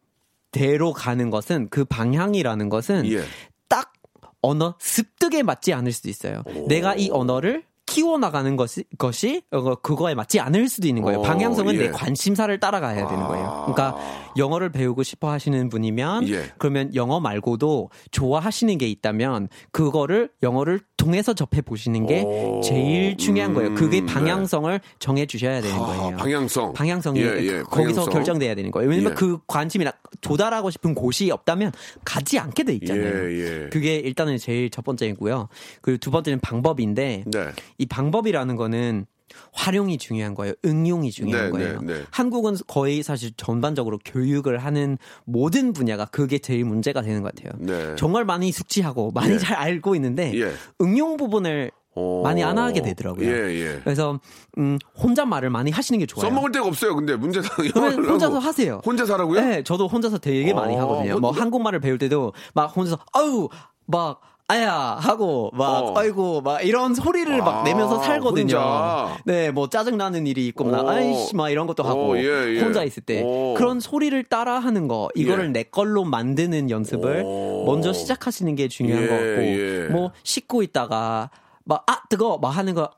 대로 0.52 0.94
가는 0.94 1.30
것은 1.30 1.68
그 1.70 1.84
방향이라는 1.84 2.70
것은 2.70 3.12
예. 3.12 3.24
딱 3.68 3.94
언어 4.42 4.76
습득에 4.80 5.44
맞지 5.44 5.74
않을 5.74 5.92
수도 5.92 6.10
있어요. 6.10 6.44
내가 6.68 6.96
이 6.96 7.10
언어를 7.12 7.63
키워나가는 7.88 8.56
것이, 8.58 8.84
것이, 8.97 9.41
어, 9.50 9.76
그거에 9.76 10.13
맞지 10.13 10.39
않을 10.39 10.69
수도 10.69 10.88
있는 10.88 11.02
거예요. 11.02 11.19
어, 11.19 11.21
방향성은 11.23 11.73
예. 11.76 11.78
내 11.80 11.89
관심사를 11.89 12.60
따라가야 12.60 13.08
되는 13.08 13.23
거예요. 13.26 13.63
그러니까 13.65 13.97
영어를 14.38 14.71
배우고 14.71 15.04
싶어 15.04 15.32
하시는 15.32 15.69
분이면, 15.69 16.28
예. 16.30 16.52
그러면 16.60 16.93
영어 16.93 17.19
말고도 17.19 17.89
좋아하시는 18.12 18.78
게 18.78 18.88
있다면, 18.88 19.47
그거를 19.71 20.30
영어를 20.43 20.82
통해서 21.08 21.34
접해 21.34 21.62
보시는 21.62 22.06
게 22.06 22.22
오, 22.24 22.60
제일 22.62 23.15
중요한 23.15 23.54
거예요. 23.54 23.74
그게 23.76 24.02
음, 24.02 24.06
방향성을 24.06 24.78
정해 25.00 25.26
주셔야 25.26 25.62
되는 25.62 25.74
아, 25.74 25.80
거예요. 25.80 26.17
방향성. 26.17 26.74
방향성이 26.74 27.22
예, 27.22 27.26
예, 27.43 27.62
거기서 27.62 28.02
방향성. 28.02 28.10
결정돼야 28.10 28.56
되는 28.56 28.72
거예요. 28.72 28.89
왜냐면 28.89 29.12
예. 29.13 29.15
그 29.15 29.39
관심이나 29.48 29.93
도달하고 30.20 30.70
싶은 30.70 30.93
곳이 30.93 31.32
없다면 31.32 31.72
가지 32.04 32.38
않게 32.39 32.63
돼 32.63 32.74
있잖아요. 32.74 33.32
예, 33.32 33.39
예. 33.63 33.70
그게 33.70 33.96
일단은 33.96 34.38
제일 34.38 34.70
첫 34.70 34.84
번째이고요. 34.84 35.48
그리고 35.82 35.98
두 35.98 36.12
번째는 36.12 36.41
방법인데 36.41 37.24
네. 37.26 37.48
이 37.78 37.86
방법이라는 37.86 38.58
거는 38.58 39.06
활용이 39.54 39.98
중요한 39.98 40.34
거예요. 40.36 40.54
응용이 40.66 41.10
네, 41.10 41.16
중요한 41.16 41.50
거예요. 41.52 41.82
네, 41.82 41.94
네. 41.96 42.04
한국은 42.12 42.56
거의 42.68 43.04
사실 43.04 43.32
전반적으로 43.38 44.00
교육을 44.06 44.60
하는 44.60 44.98
모든 45.26 45.74
분야가 45.74 46.06
그게 46.06 46.40
제일 46.40 46.66
문제가 46.66 47.02
되는 47.02 47.22
것 47.22 47.36
같아요. 47.36 47.54
네. 47.60 47.96
정말 47.98 48.26
많이 48.26 48.52
숙지하고 48.52 49.12
많이 49.12 49.36
예. 49.36 49.38
잘 49.40 49.56
알고 49.58 49.96
있는데 49.96 50.32
예. 50.40 50.52
응용 50.82 51.18
부분을 51.18 51.72
오. 51.96 52.22
많이 52.22 52.44
안 52.44 52.60
하게 52.60 52.84
되더라고요. 52.84 53.28
예, 53.28 53.56
예. 53.56 53.80
그래서 53.84 54.20
음, 54.60 54.78
혼잣말을 55.02 55.50
많이 55.50 55.72
하시는 55.72 55.98
게 55.98 56.06
좋아요. 56.06 56.30
써먹을 56.30 56.52
데가 56.52 56.68
없어요. 56.68 56.96
근데 56.96 57.16
문제는 57.16 57.48
그러면 57.74 58.06
혼자서 58.06 58.38
하세요. 58.38 58.82
혼자서 58.86 59.16
하라고요? 59.16 59.42
네, 59.42 59.63
저도 59.63 59.88
혼자서 59.88 60.20
되게 60.20 60.54
많이 60.54 60.76
어, 60.76 60.82
하거든요. 60.82 61.18
뭐 61.20 61.32
혼자- 61.32 61.42
한국말을 61.42 61.80
배울 61.80 61.98
때도 61.98 62.34
막 62.54 62.68
혼자서 62.76 63.00
아유 63.13 63.50
막 63.88 64.22
아야 64.50 64.98
하고 65.00 65.52
막 65.54 65.66
어. 65.66 65.94
아이고 65.98 66.42
막 66.42 66.62
이런 66.62 66.94
소리를 66.96 67.42
아, 67.42 67.44
막 67.44 67.64
내면서 67.64 68.00
살거든요. 68.00 68.56
혼자. 68.56 69.18
네, 69.26 69.52
뭐 69.52 69.68
짜증 69.68 69.98
나는 69.98 70.26
일이 70.26 70.48
있고 70.48 70.70
나 70.72 70.82
어. 70.82 70.90
아이씨 70.90 71.36
막 71.36 71.50
이런 71.50 71.68
것도 71.68 71.84
하고 71.84 72.14
어, 72.14 72.18
예, 72.18 72.56
예. 72.56 72.60
혼자 72.62 72.84
있을 72.84 73.04
때 73.04 73.24
어. 73.26 73.56
그런 73.58 73.80
소리를 73.82 74.24
따라 74.24 74.60
하는 74.60 74.88
거 74.88 75.10
이거를 75.16 75.48
예. 75.48 75.50
내 75.50 75.64
걸로 75.64 76.06
만드는 76.06 76.70
연습을 76.70 77.24
어. 77.26 77.64
먼저 77.66 77.92
시작하시는 77.92 78.56
게 78.56 78.70
중요한 78.70 79.04
예, 79.04 79.08
것 79.08 79.14
같고 79.16 79.42
예. 79.44 79.88
뭐 79.90 80.12
씻고 80.24 80.64
있다가 80.64 81.30
막 81.66 81.84
아 81.88 82.02
뜨거 82.10 82.38
막 82.38 82.50
하는 82.50 82.74
거 82.74 82.90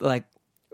like 0.00 0.26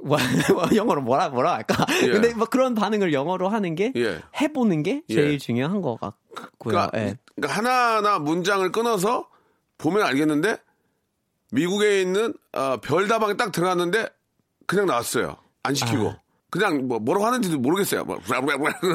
뭐, 0.03 0.16
영어로 0.74 1.03
뭐라 1.03 1.29
뭐라 1.29 1.55
할까? 1.55 1.85
예. 2.05 2.09
근데 2.09 2.33
뭐 2.35 2.46
그런 2.46 2.74
반응을 2.74 3.12
영어로 3.12 3.48
하는 3.48 3.74
게 3.74 3.92
예. 3.96 4.20
해보는 4.40 4.83
게 4.83 5.03
제일 5.09 5.33
예. 5.33 5.38
중요한 5.38 5.83
것 5.83 5.98
같고요. 6.00 6.46
그러니까, 6.59 6.90
예. 6.94 7.16
그러니까 7.35 7.59
하나하나 7.59 8.18
문장을 8.18 8.70
끊어서 8.72 9.29
보면 9.80 10.02
알겠는데 10.02 10.56
미국에 11.52 12.00
있는 12.00 12.34
어, 12.52 12.76
별다방에 12.78 13.34
딱 13.36 13.52
들어갔는데 13.52 14.08
그냥 14.66 14.86
나왔어요. 14.86 15.36
안 15.62 15.74
시키고. 15.74 16.10
아. 16.10 16.20
그냥 16.50 16.88
뭐 16.88 16.98
뭐라고 16.98 17.26
하는지도 17.26 17.58
모르겠어요. 17.58 18.04
뭐. 18.04 18.18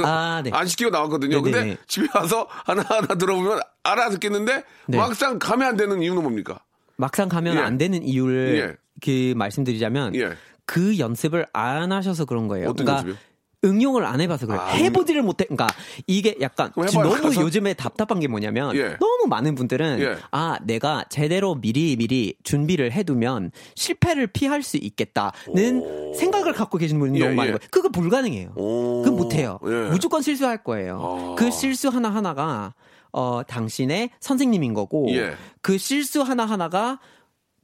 아, 0.03 0.41
네. 0.43 0.51
안 0.53 0.67
시키고 0.67 0.89
나왔거든요. 0.89 1.41
근데 1.41 1.59
네네네. 1.59 1.77
집에 1.87 2.07
와서 2.13 2.47
하나하나 2.49 3.07
들어보면 3.15 3.61
알아듣겠는데 3.83 4.63
네. 4.87 4.97
막상 4.97 5.39
가면 5.39 5.67
안 5.67 5.77
되는 5.77 6.01
이유는 6.01 6.21
뭡니까? 6.21 6.59
막상 6.97 7.29
가면 7.29 7.55
예. 7.55 7.59
안 7.59 7.77
되는 7.77 8.03
이유를 8.03 8.57
예. 8.57 8.75
그 9.01 9.33
말씀드리자면 9.37 10.15
예. 10.15 10.35
그 10.65 10.97
연습을 10.99 11.45
안 11.53 11.91
하셔서 11.91 12.25
그런 12.25 12.47
거예요. 12.47 12.69
어떤 12.69 12.85
그러니까 12.85 13.07
연습이요? 13.09 13.34
응용을 13.65 14.05
안 14.05 14.21
해봐서 14.21 14.45
그래요. 14.47 14.61
아, 14.61 14.67
해보지를 14.69 15.21
못해. 15.23 15.45
그러니까 15.45 15.67
이게 16.07 16.35
약간 16.41 16.71
지금 16.87 17.03
너무 17.03 17.21
가서. 17.21 17.41
요즘에 17.41 17.73
답답한 17.73 18.19
게 18.19 18.27
뭐냐면 18.27 18.75
예. 18.75 18.95
너무 18.99 19.25
많은 19.27 19.55
분들은 19.55 19.99
예. 19.99 20.15
아 20.31 20.57
내가 20.63 21.03
제대로 21.09 21.55
미리 21.55 21.95
미리 21.95 22.35
준비를 22.43 22.91
해두면 22.91 23.51
실패를 23.75 24.27
피할 24.27 24.61
수 24.63 24.77
있겠다는 24.77 26.13
생각을 26.15 26.53
갖고 26.53 26.77
계시는 26.77 26.99
분이 26.99 27.19
예, 27.19 27.23
너무 27.25 27.35
많은 27.35 27.53
예. 27.53 27.57
거예요. 27.57 27.67
그거 27.71 27.89
불가능해요. 27.89 28.53
오. 28.55 29.01
그건 29.03 29.17
못해요. 29.17 29.59
예. 29.65 29.89
무조건 29.89 30.21
실수할 30.21 30.63
거예요. 30.63 31.33
아. 31.33 31.35
그 31.35 31.51
실수 31.51 31.89
하나 31.89 32.09
하나가 32.09 32.73
어 33.11 33.41
당신의 33.47 34.09
선생님인 34.19 34.73
거고 34.73 35.07
예. 35.11 35.35
그 35.61 35.77
실수 35.77 36.21
하나 36.21 36.45
하나가 36.45 36.99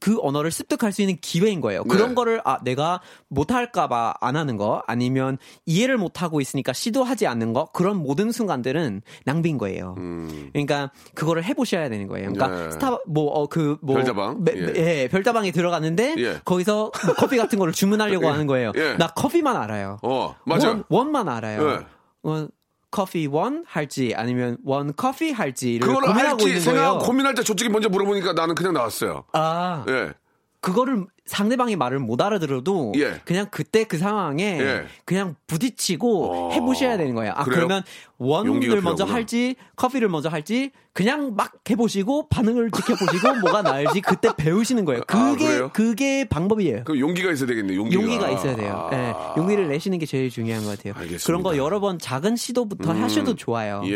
그 0.02 0.18
언어를 0.20 0.50
습득할 0.52 0.92
수 0.92 1.02
있는 1.02 1.16
기회인 1.22 1.62
거예요. 1.62 1.84
그런 1.84 2.10
네. 2.10 2.16
거를 2.16 2.42
아 2.44 2.58
내가 2.64 3.02
못할까봐 3.30 4.16
안 4.20 4.36
하는 4.36 4.58
거 4.58 4.82
아니면 4.88 5.38
이해를 5.68 5.98
못 5.98 6.24
하고 6.24 6.42
있으니까 6.42 6.74
시도하지 6.74 7.28
않는 7.28 7.54
거 7.54 7.68
그런 7.72 7.98
모든 7.98 8.32
순간들은 8.32 9.04
낭비인 9.26 9.60
거예요. 9.60 9.96
그러니까 10.52 10.92
그거를 11.14 11.44
해보셔야 11.44 11.88
되는 11.88 12.08
거예요. 12.08 12.34
그러니까 12.34 12.48
음. 12.48 12.66
네. 12.66 12.72
스타 12.72 12.98
뭐어그뭐 13.06 13.78
별다방? 13.96 14.44
예. 14.56 14.74
예. 14.76 15.08
별다방에 15.08 15.52
들어갔는데 15.52 16.16
예. 16.18 16.40
거기서 16.44 16.92
뭐 17.06 17.14
커피 17.16 17.38
같은 17.38 17.60
거를 17.60 17.72
주문하려고 17.72 18.28
하는 18.30 18.48
거예요. 18.48 18.72
예. 18.76 18.94
나 18.98 19.08
커피만 19.08 19.56
알아요. 19.56 19.98
어, 20.02 20.36
맞아요. 20.46 20.68
원, 20.68 20.84
원만 20.90 21.30
알아요. 21.30 21.70
예. 21.70 21.80
어, 22.24 22.48
커피 22.92 23.26
원 23.26 23.64
할지 23.66 24.14
아니면 24.16 24.58
원 24.66 24.94
커피 24.96 25.32
할지를 25.32 25.88
그거를 25.88 26.10
고민하고 26.10 26.44
할지 26.44 26.60
생각. 26.60 27.00
고민할 27.00 27.34
때 27.34 27.42
저쪽이 27.44 27.70
먼저 27.70 27.90
물어보니까 27.90 28.34
나는 28.34 28.54
그냥 28.54 28.74
나왔어요. 28.74 29.24
아 29.34 29.86
예. 29.88 30.12
그거를 30.60 31.08
상대방이 31.26 31.76
말을 31.76 31.98
못 32.00 32.22
알아들어도 32.22 32.92
예. 32.98 33.22
그냥 33.26 33.48
그때 33.50 33.84
그 33.86 33.98
상황에 33.98 34.60
예. 34.60 34.86
그냥 35.06 35.36
부딪히고 35.48 36.32
어. 36.32 36.52
해보셔야 36.52 36.98
되는 36.98 37.16
거예요. 37.16 37.34
아 37.36 37.44
그래요? 37.44 37.56
그러면 37.68 37.84
원을 38.18 38.82
먼저. 38.82 39.06
할지 39.06 39.56
커피를 39.76 40.10
먼저 40.10 40.30
할지 40.30 40.72
그냥 40.94 41.36
막 41.38 41.54
해보시고 41.70 42.28
반응을 42.28 42.70
지켜보시고 42.72 43.36
뭐가 43.42 43.62
나을지 43.62 44.02
그때 44.02 44.30
배우시는 44.36 44.84
거예요. 44.84 45.02
아, 45.08 45.32
그게 45.32 45.46
그래요? 45.48 45.70
그게 45.74 46.26
방법이에요. 46.28 46.84
그럼 46.84 47.00
용기가 47.00 47.32
있어야 47.32 47.48
되겠네. 47.48 47.76
용기가. 47.76 48.02
용기가 48.02 48.30
있어야 48.32 48.56
돼요. 48.58 48.90
아. 48.92 48.96
예, 48.96 49.40
용기를 49.40 49.70
내시는 49.70 50.00
게 50.00 50.06
제일 50.06 50.30
중요한 50.30 50.64
것 50.66 50.78
같아요. 50.78 50.94
알겠습니다. 50.96 51.26
그런 51.26 51.44
거 51.44 51.56
여러 51.56 51.80
번 51.80 51.98
작은 51.98 52.36
시도부터 52.36 52.92
하셔도 52.92 53.36
좋아요. 53.36 53.82
예, 53.86 53.92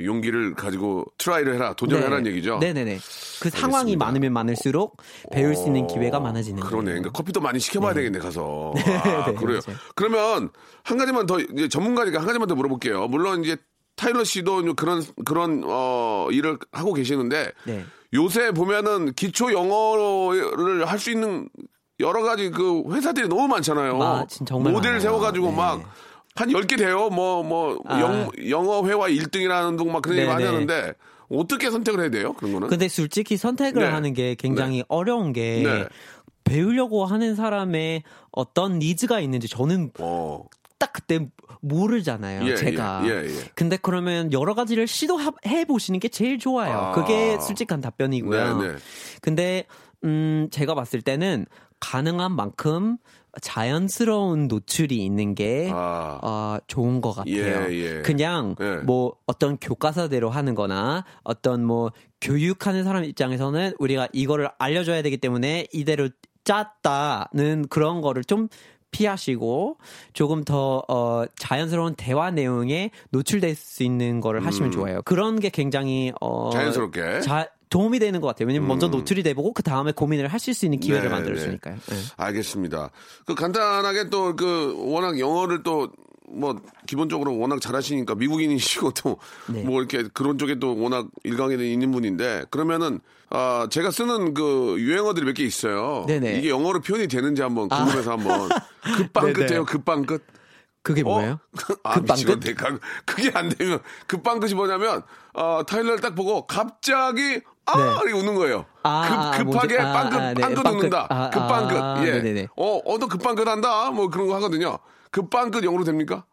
예, 0.00 0.04
용기를 0.04 0.54
가지고 0.54 1.04
try를 1.18 1.54
해라, 1.54 1.74
도전해라는 1.74 2.24
네. 2.24 2.30
얘기죠. 2.30 2.58
네 2.58 2.72
네 2.72 2.84
네. 2.84 2.98
그 3.40 3.48
상황이 3.50 3.92
알겠습니다. 3.92 4.04
많으면 4.04 4.32
많을수록 4.32 4.96
배울 5.30 5.54
수 5.54 5.66
있는 5.66 5.86
기회가 5.86 6.18
많아지는 6.18 6.60
그러네. 6.60 6.84
거예요. 6.84 6.84
그러니까 7.02 7.10
커피도 7.12 7.40
많이 7.40 7.60
시켜봐야 7.60 7.94
되겠네 7.94 8.18
가서. 8.18 8.72
아, 9.04 9.26
네, 9.30 9.34
그래요. 9.34 9.60
맞아요. 9.66 9.78
그러면 9.94 10.50
한 10.82 10.98
가지만 10.98 11.26
더 11.26 11.38
이제 11.38 11.68
전문가니까 11.68 12.18
한 12.18 12.26
가지만 12.26 12.48
더 12.48 12.54
물어볼게요. 12.56 13.06
물론 13.08 13.44
이제 13.44 13.56
타일러 13.96 14.24
씨도 14.24 14.74
그런 14.76 15.02
그런 15.24 15.62
어 15.64 16.28
일을 16.30 16.58
하고 16.72 16.92
계시는데 16.92 17.52
네. 17.64 17.84
요새 18.14 18.52
보면은 18.52 19.12
기초 19.14 19.52
영어를 19.52 20.86
할 20.86 20.98
수 20.98 21.10
있는 21.10 21.48
여러 21.98 22.22
가지 22.22 22.50
그 22.50 22.82
회사들이 22.92 23.26
너무 23.28 23.48
많잖아요. 23.48 24.02
아, 24.02 24.26
모델 24.50 24.92
많아요. 24.92 25.00
세워가지고 25.00 25.50
네. 25.50 25.56
막한 25.56 26.50
10개 26.50 26.76
돼요. 26.76 27.08
뭐, 27.08 27.42
뭐, 27.42 27.80
아. 27.86 27.98
영, 28.00 28.30
영어 28.50 28.86
회화 28.86 29.08
1등이라는 29.08 29.78
둥 29.78 29.90
막 29.92 30.02
그런 30.02 30.18
얘기 30.18 30.28
많이 30.28 30.44
네네. 30.44 30.52
하는데 30.66 30.92
어떻게 31.30 31.70
선택을 31.70 32.00
해야 32.00 32.10
돼요? 32.10 32.34
그런 32.34 32.52
거는? 32.52 32.68
근데 32.68 32.88
솔직히 32.88 33.38
선택을 33.38 33.82
네. 33.82 33.88
하는 33.88 34.12
게 34.12 34.34
굉장히 34.38 34.84
어려운 34.88 35.32
게 35.32 35.62
네. 35.64 35.86
배우려고 36.44 37.06
하는 37.06 37.34
사람의 37.34 38.02
어떤 38.30 38.78
니즈가 38.78 39.20
있는지 39.20 39.48
저는 39.48 39.90
어. 39.98 40.44
딱 40.78 40.92
그때 40.92 41.28
모르잖아요. 41.60 42.46
예, 42.48 42.56
제가. 42.56 43.02
예, 43.04 43.08
예, 43.08 43.24
예. 43.24 43.50
근데 43.54 43.76
그러면 43.80 44.32
여러 44.32 44.54
가지를 44.54 44.86
시도해 44.86 45.64
보시는 45.66 46.00
게 46.00 46.08
제일 46.08 46.38
좋아요. 46.38 46.72
아. 46.72 46.92
그게 46.92 47.38
솔직한 47.40 47.80
답변이고요. 47.80 48.58
네, 48.58 48.68
네. 48.68 48.78
근데 49.20 49.64
음 50.04 50.48
제가 50.50 50.74
봤을 50.74 51.02
때는 51.02 51.46
가능한 51.80 52.32
만큼 52.32 52.98
자연스러운 53.40 54.48
노출이 54.48 55.04
있는 55.04 55.34
게 55.34 55.70
아. 55.72 56.18
어, 56.22 56.58
좋은 56.66 57.00
것 57.00 57.12
같아요. 57.12 57.34
예, 57.34 57.68
예. 57.70 58.02
그냥 58.02 58.54
예. 58.60 58.76
뭐 58.76 59.14
어떤 59.26 59.58
교과서대로 59.58 60.30
하는 60.30 60.54
거나 60.54 61.04
어떤 61.22 61.64
뭐 61.64 61.92
교육하는 62.20 62.84
사람 62.84 63.04
입장에서는 63.04 63.74
우리가 63.78 64.08
이거를 64.12 64.48
알려줘야 64.58 65.02
되기 65.02 65.18
때문에 65.18 65.66
이대로 65.72 66.08
짰다는 66.44 67.66
그런 67.68 68.00
거를 68.00 68.24
좀 68.24 68.48
피하시고 68.90 69.78
조금 70.12 70.44
더 70.44 70.82
어, 70.88 71.24
자연스러운 71.36 71.94
대화 71.96 72.30
내용에 72.30 72.90
노출될 73.10 73.54
수 73.54 73.82
있는 73.82 74.20
거를 74.20 74.44
하시면 74.46 74.70
좋아요. 74.70 75.02
그런 75.02 75.38
게 75.40 75.48
굉장히 75.50 76.12
어, 76.20 76.48
음. 76.48 76.52
자연스럽게. 76.52 77.20
자- 77.20 77.48
도움이 77.68 77.98
되는 77.98 78.20
것 78.20 78.28
같아요. 78.28 78.46
왜냐면 78.46 78.68
먼저 78.68 78.86
노출이 78.86 79.24
돼보고 79.24 79.52
그 79.52 79.64
다음에 79.64 79.90
고민을 79.90 80.28
하실 80.28 80.54
수 80.54 80.66
있는 80.66 80.78
기회를 80.78 81.08
네, 81.08 81.08
만들어주니까요. 81.08 81.74
네. 81.74 81.96
알겠습니다. 82.16 82.90
그 83.26 83.34
간단하게 83.34 84.08
또 84.08 84.36
그 84.36 84.74
워낙 84.78 85.18
영어를 85.18 85.64
또 85.64 85.88
뭐 86.28 86.60
기본적으로 86.86 87.38
워낙 87.38 87.60
잘하시니까 87.60 88.14
미국인이시고 88.16 88.90
또뭐 88.92 89.16
네. 89.48 89.62
이렇게 89.62 90.04
그런 90.12 90.38
쪽에 90.38 90.58
또 90.58 90.76
워낙 90.78 91.06
일강에 91.24 91.54
있는 91.54 91.92
분인데 91.92 92.44
그러면은 92.50 93.00
아 93.30 93.66
제가 93.70 93.90
쓰는 93.90 94.34
그 94.34 94.76
유행어들이 94.78 95.24
몇 95.26 95.34
개 95.34 95.44
있어요. 95.44 96.04
네네. 96.08 96.38
이게 96.38 96.50
영어로 96.50 96.80
표현이 96.80 97.08
되는지 97.08 97.42
한번 97.42 97.68
궁금해서 97.68 98.12
한번 98.12 98.48
급방. 98.96 99.32
끝이에요. 99.34 99.64
급방 99.64 100.04
끝. 100.04 100.24
그게 100.82 101.02
어? 101.02 101.04
뭐예요? 101.04 101.38
아, 101.82 101.94
급방. 101.94 102.16
가- 102.54 102.78
그게 103.04 103.30
안 103.34 103.48
되면 103.48 103.80
급방 104.06 104.38
끝이 104.40 104.54
뭐냐면 104.54 105.02
어, 105.34 105.62
타일러를 105.66 106.00
딱 106.00 106.14
보고 106.14 106.46
갑자기 106.46 107.40
아 107.66 107.76
네. 107.76 107.82
이렇게 107.82 108.12
웃는 108.12 108.34
거예요. 108.36 108.64
아, 108.84 109.32
급, 109.36 109.46
급하게 109.46 109.76
뭔지- 109.76 109.78
아, 109.78 109.92
빵끝 109.92 110.20
아, 110.20 110.32
네. 110.34 110.70
웃는다. 110.70 111.06
아, 111.10 111.30
급방 111.30 111.68
끝. 111.68 111.74
아, 111.76 112.06
예. 112.06 112.10
네네네. 112.12 112.48
어, 112.56 112.80
어 112.84 112.98
너 112.98 113.06
급방 113.08 113.34
끝 113.34 113.46
한다. 113.48 113.90
뭐 113.90 114.08
그런 114.08 114.28
거 114.28 114.34
하거든요. 114.36 114.78
급방 115.16 115.50
끝 115.50 115.64
영어로 115.64 115.84
됩니까? 115.84 116.26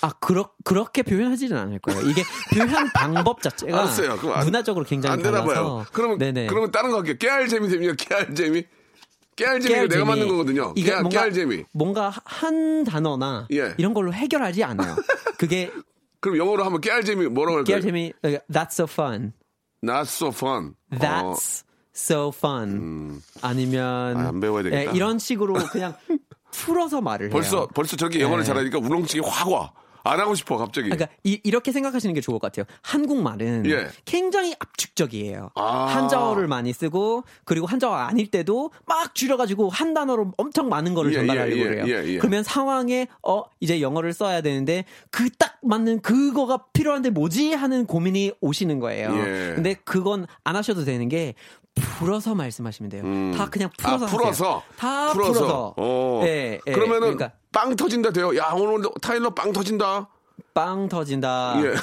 아, 0.00 0.10
그렇, 0.20 0.50
그렇게 0.64 1.02
표현하지는 1.04 1.56
않을 1.56 1.78
거예요. 1.78 2.00
이게 2.02 2.22
표현 2.52 2.90
방법 2.92 3.40
자체가 3.40 3.78
알았어요. 3.78 4.18
안- 4.34 4.44
문화적으로 4.44 4.84
굉장히 4.84 5.12
안 5.14 5.22
되나 5.22 5.44
봐요. 5.44 5.54
달라서. 5.54 5.86
그러면 5.92 6.18
네네. 6.18 6.46
그러면 6.48 6.70
다른 6.72 6.90
거 6.90 6.96
할게요. 6.98 7.14
깨알 7.20 7.46
재미 7.48 7.68
됩니까? 7.68 7.94
깨알 7.96 8.34
재미. 8.34 8.64
깨알 9.36 9.60
재미가 9.60 9.80
내가 9.82 9.88
깨알재미. 9.94 10.08
맞는 10.10 10.28
거거든요. 10.28 10.72
이게 10.76 10.88
깨알, 10.90 11.02
뭔가, 11.02 11.18
깨알 11.20 11.32
재미. 11.32 11.64
뭔가 11.72 12.12
한 12.24 12.82
단어나 12.84 13.46
예. 13.52 13.74
이런 13.78 13.94
걸로 13.94 14.12
해결하지 14.12 14.64
않아요. 14.64 14.96
그게 15.38 15.70
그럼 16.20 16.38
영어로 16.38 16.64
하면 16.64 16.80
깨알 16.80 17.04
재미 17.04 17.26
뭐라고 17.28 17.58
할까요? 17.58 17.64
깨알 17.64 17.80
재미, 17.82 18.12
어, 18.24 18.28
that's 18.50 18.72
so 18.72 18.84
fun. 18.90 19.32
Not 19.82 20.02
so 20.08 20.28
fun. 20.28 20.74
어, 20.92 20.96
That's 20.98 21.62
so 21.94 22.32
fun. 22.34 23.20
아니면 23.42 24.16
아, 24.16 24.28
안 24.28 24.40
배워야 24.40 24.62
되겠다. 24.64 24.90
예, 24.92 24.96
이런 24.96 25.18
식으로 25.18 25.54
그냥 25.70 25.94
풀어서 26.54 27.00
말을 27.00 27.26
해요. 27.26 27.32
벌써 27.32 27.66
벌써 27.74 27.96
저렇게 27.96 28.20
영어를 28.20 28.44
네. 28.44 28.46
잘하니까 28.48 28.78
울렁증이 28.78 29.22
확 29.26 29.50
와. 29.50 29.72
안 30.06 30.20
하고 30.20 30.34
싶어 30.34 30.58
갑자기. 30.58 30.90
그러니까 30.90 31.08
이, 31.22 31.40
렇게 31.50 31.72
생각하시는 31.72 32.14
게 32.14 32.20
좋을 32.20 32.38
것 32.38 32.52
같아요. 32.52 32.66
한국말은 32.82 33.64
예. 33.64 33.88
굉장히 34.04 34.54
압축적이에요. 34.58 35.48
아. 35.54 35.86
한자어를 35.86 36.46
많이 36.46 36.74
쓰고 36.74 37.24
그리고 37.46 37.66
한자어 37.66 37.94
아닐 37.94 38.30
때도 38.30 38.70
막 38.84 39.14
줄여가지고 39.14 39.70
한 39.70 39.94
단어로 39.94 40.32
엄청 40.36 40.68
많은 40.68 40.92
거를 40.92 41.10
예, 41.14 41.16
전달하려고 41.16 41.58
예, 41.58 41.64
그래요. 41.64 41.84
예, 41.86 42.04
예. 42.06 42.18
그러면 42.18 42.42
상황에 42.42 43.06
어 43.26 43.44
이제 43.60 43.80
영어를 43.80 44.12
써야 44.12 44.42
되는데 44.42 44.84
그 45.10 45.30
딱 45.38 45.54
맞는 45.64 46.00
그거가 46.00 46.66
필요한데 46.72 47.10
뭐지 47.10 47.54
하는 47.54 47.86
고민이 47.86 48.32
오시는 48.40 48.78
거예요. 48.80 49.10
예. 49.16 49.52
근데 49.54 49.74
그건 49.84 50.26
안 50.44 50.56
하셔도 50.56 50.84
되는 50.84 51.08
게 51.08 51.34
풀어서 51.74 52.34
말씀하시면 52.34 52.90
돼요. 52.90 53.02
다 53.36 53.48
그냥 53.50 53.68
풀어서 53.76 54.06
아, 54.06 54.08
풀어서. 54.08 54.62
다 54.76 55.12
풀어서. 55.12 55.74
어. 55.76 56.22
예, 56.24 56.60
예. 56.66 56.72
그러면은 56.72 57.00
그러니까 57.16 57.32
빵 57.52 57.74
터진다 57.74 58.10
돼요. 58.12 58.36
야, 58.36 58.52
오늘 58.54 58.88
타일러 59.02 59.30
빵 59.30 59.52
터진다. 59.52 60.08
빵 60.52 60.88
터진다. 60.88 61.56
예. 61.64 61.74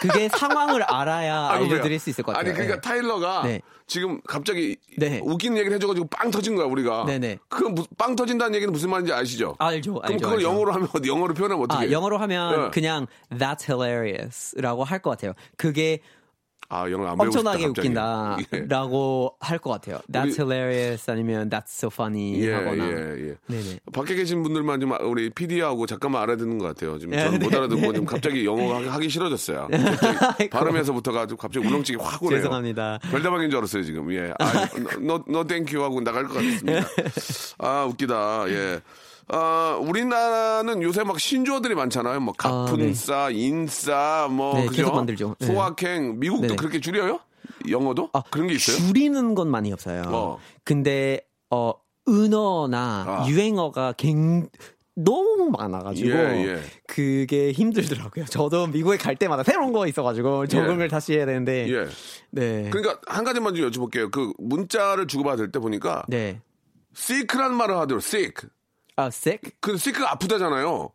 그게 0.00 0.28
상황을 0.28 0.82
알아야 0.82 1.48
아이고, 1.52 1.72
알려드릴. 1.72 2.00
수 2.00 2.10
있을 2.10 2.24
것 2.24 2.32
같아요. 2.32 2.50
아니, 2.50 2.54
그러니까 2.54 2.76
예. 2.76 2.80
타일러가 2.80 3.42
네. 3.44 3.60
지금 3.86 4.20
갑자기 4.26 4.76
네. 4.98 5.20
웃기는 5.22 5.56
얘기를 5.56 5.74
해줘가지고 5.76 6.08
빵 6.08 6.30
터진 6.32 6.56
거야, 6.56 6.66
우리가. 6.66 7.04
네네. 7.04 7.38
무- 7.70 7.84
빵 7.96 8.16
터진다는 8.16 8.54
얘기는 8.56 8.72
무슨 8.72 8.90
말인지 8.90 9.12
아시죠? 9.12 9.54
알죠, 9.58 9.94
그럼 9.94 10.04
알죠, 10.06 10.18
그걸 10.24 10.34
알죠. 10.38 10.48
영어로 10.48 10.72
하면, 10.72 10.88
영어로 11.06 11.34
표현하면 11.34 11.64
어떻게 11.64 11.86
아, 11.86 11.90
영어로 11.90 12.18
하면 12.18 12.66
예. 12.66 12.70
그냥 12.70 13.06
that's 13.30 13.68
hilarious라고 13.68 14.82
할 14.84 14.98
것 15.02 15.10
같아요. 15.10 15.34
그게 15.56 16.00
아, 16.68 16.90
영어 16.90 17.06
안 17.06 17.20
엄청나게. 17.20 17.64
예. 17.64 17.66
웃긴다라고 17.66 19.36
할것 19.40 19.72
같아요. 19.74 20.00
That's 20.10 20.24
우리- 20.24 20.32
hilarious 20.40 21.10
아니면 21.10 21.50
that's 21.50 21.68
so 21.68 21.90
funny 21.92 22.40
예, 22.42 22.54
하거나. 22.54 22.86
예, 22.88 22.92
예. 23.30 23.34
네네. 23.46 23.80
밖에 23.92 24.14
계신 24.14 24.42
분들만 24.42 24.80
좀 24.80 24.92
아- 24.94 24.98
우리 25.02 25.28
PD하고 25.28 25.84
잠깐만 25.86 26.22
알아듣는 26.22 26.56
것 26.58 26.66
같아요. 26.68 26.98
지금 26.98 27.10
네, 27.14 27.24
저는 27.24 27.40
못 27.40 27.50
네, 27.50 27.56
알아듣고 27.58 27.80
네, 27.80 27.92
좀 27.92 28.04
갑자기 28.06 28.46
영어 28.46 28.76
하기, 28.76 28.86
하기 28.88 29.08
싫어졌어요. 29.10 29.68
발음에서부터가 30.50 31.26
좀 31.26 31.36
갑자기 31.36 31.66
울렁증이 31.66 31.98
확 32.02 32.22
오네요. 32.22 32.38
죄송합니다. 32.38 32.98
별다방인 33.10 33.50
줄 33.50 33.58
알았어요 33.58 33.82
지금. 33.82 34.10
예. 34.14 34.32
아, 34.38 34.66
너, 35.00 35.22
너 35.28 35.44
thank 35.44 35.68
you 35.68 35.82
하고 35.82 36.00
나갈 36.00 36.24
것 36.26 36.34
같습니다. 36.34 36.86
아 37.58 37.84
웃기다. 37.84 38.48
예. 38.48 38.80
아, 39.32 39.78
우리나라는 39.80 40.82
요새 40.82 41.04
막 41.04 41.18
신조어들이 41.18 41.74
많잖아요. 41.74 42.20
뭐 42.20 42.34
아, 42.38 42.66
갑분싸, 42.66 43.30
인싸, 43.30 44.28
뭐 44.30 44.54
네, 44.54 44.66
그죠? 44.66 44.92
만들죠. 44.92 45.36
네. 45.40 45.46
소확행. 45.46 46.18
미국도 46.20 46.42
네네. 46.42 46.56
그렇게 46.56 46.80
줄여요? 46.80 47.18
영어도? 47.68 48.10
아, 48.12 48.22
그런 48.30 48.46
게 48.46 48.54
있어요? 48.54 48.76
줄이는 48.76 49.34
건 49.34 49.48
많이 49.48 49.72
없어요. 49.72 50.02
어. 50.06 50.38
근데 50.64 51.20
어 51.50 51.72
은어나 52.08 53.04
아. 53.06 53.26
유행어가 53.28 53.94
굉 53.96 54.48
너무 54.94 55.50
많아가지고 55.56 56.10
예, 56.10 56.46
예. 56.46 56.62
그게 56.86 57.52
힘들더라고요. 57.52 58.26
저도 58.26 58.66
미국에 58.66 58.98
갈 58.98 59.16
때마다 59.16 59.42
새로운 59.42 59.72
거 59.72 59.86
있어가지고 59.86 60.48
적응을 60.48 60.88
다시 60.88 61.14
해야 61.14 61.24
되는데 61.24 61.66
예. 61.70 61.86
네. 62.30 62.68
그러니까 62.68 63.00
한 63.06 63.24
가지만 63.24 63.54
좀 63.54 63.70
여쭤볼게요. 63.70 64.10
그 64.10 64.32
문자를 64.38 65.06
주고받을 65.06 65.50
때 65.50 65.58
보니까 65.58 66.04
네. 66.08 66.40
sick란 66.94 67.54
말을 67.54 67.76
하더라고요. 67.76 67.98
sick. 67.98 68.48
아, 69.02 69.06
sick? 69.06 69.52
그 69.60 69.74
sick가 69.74 70.10
아프다잖아요. 70.12 70.90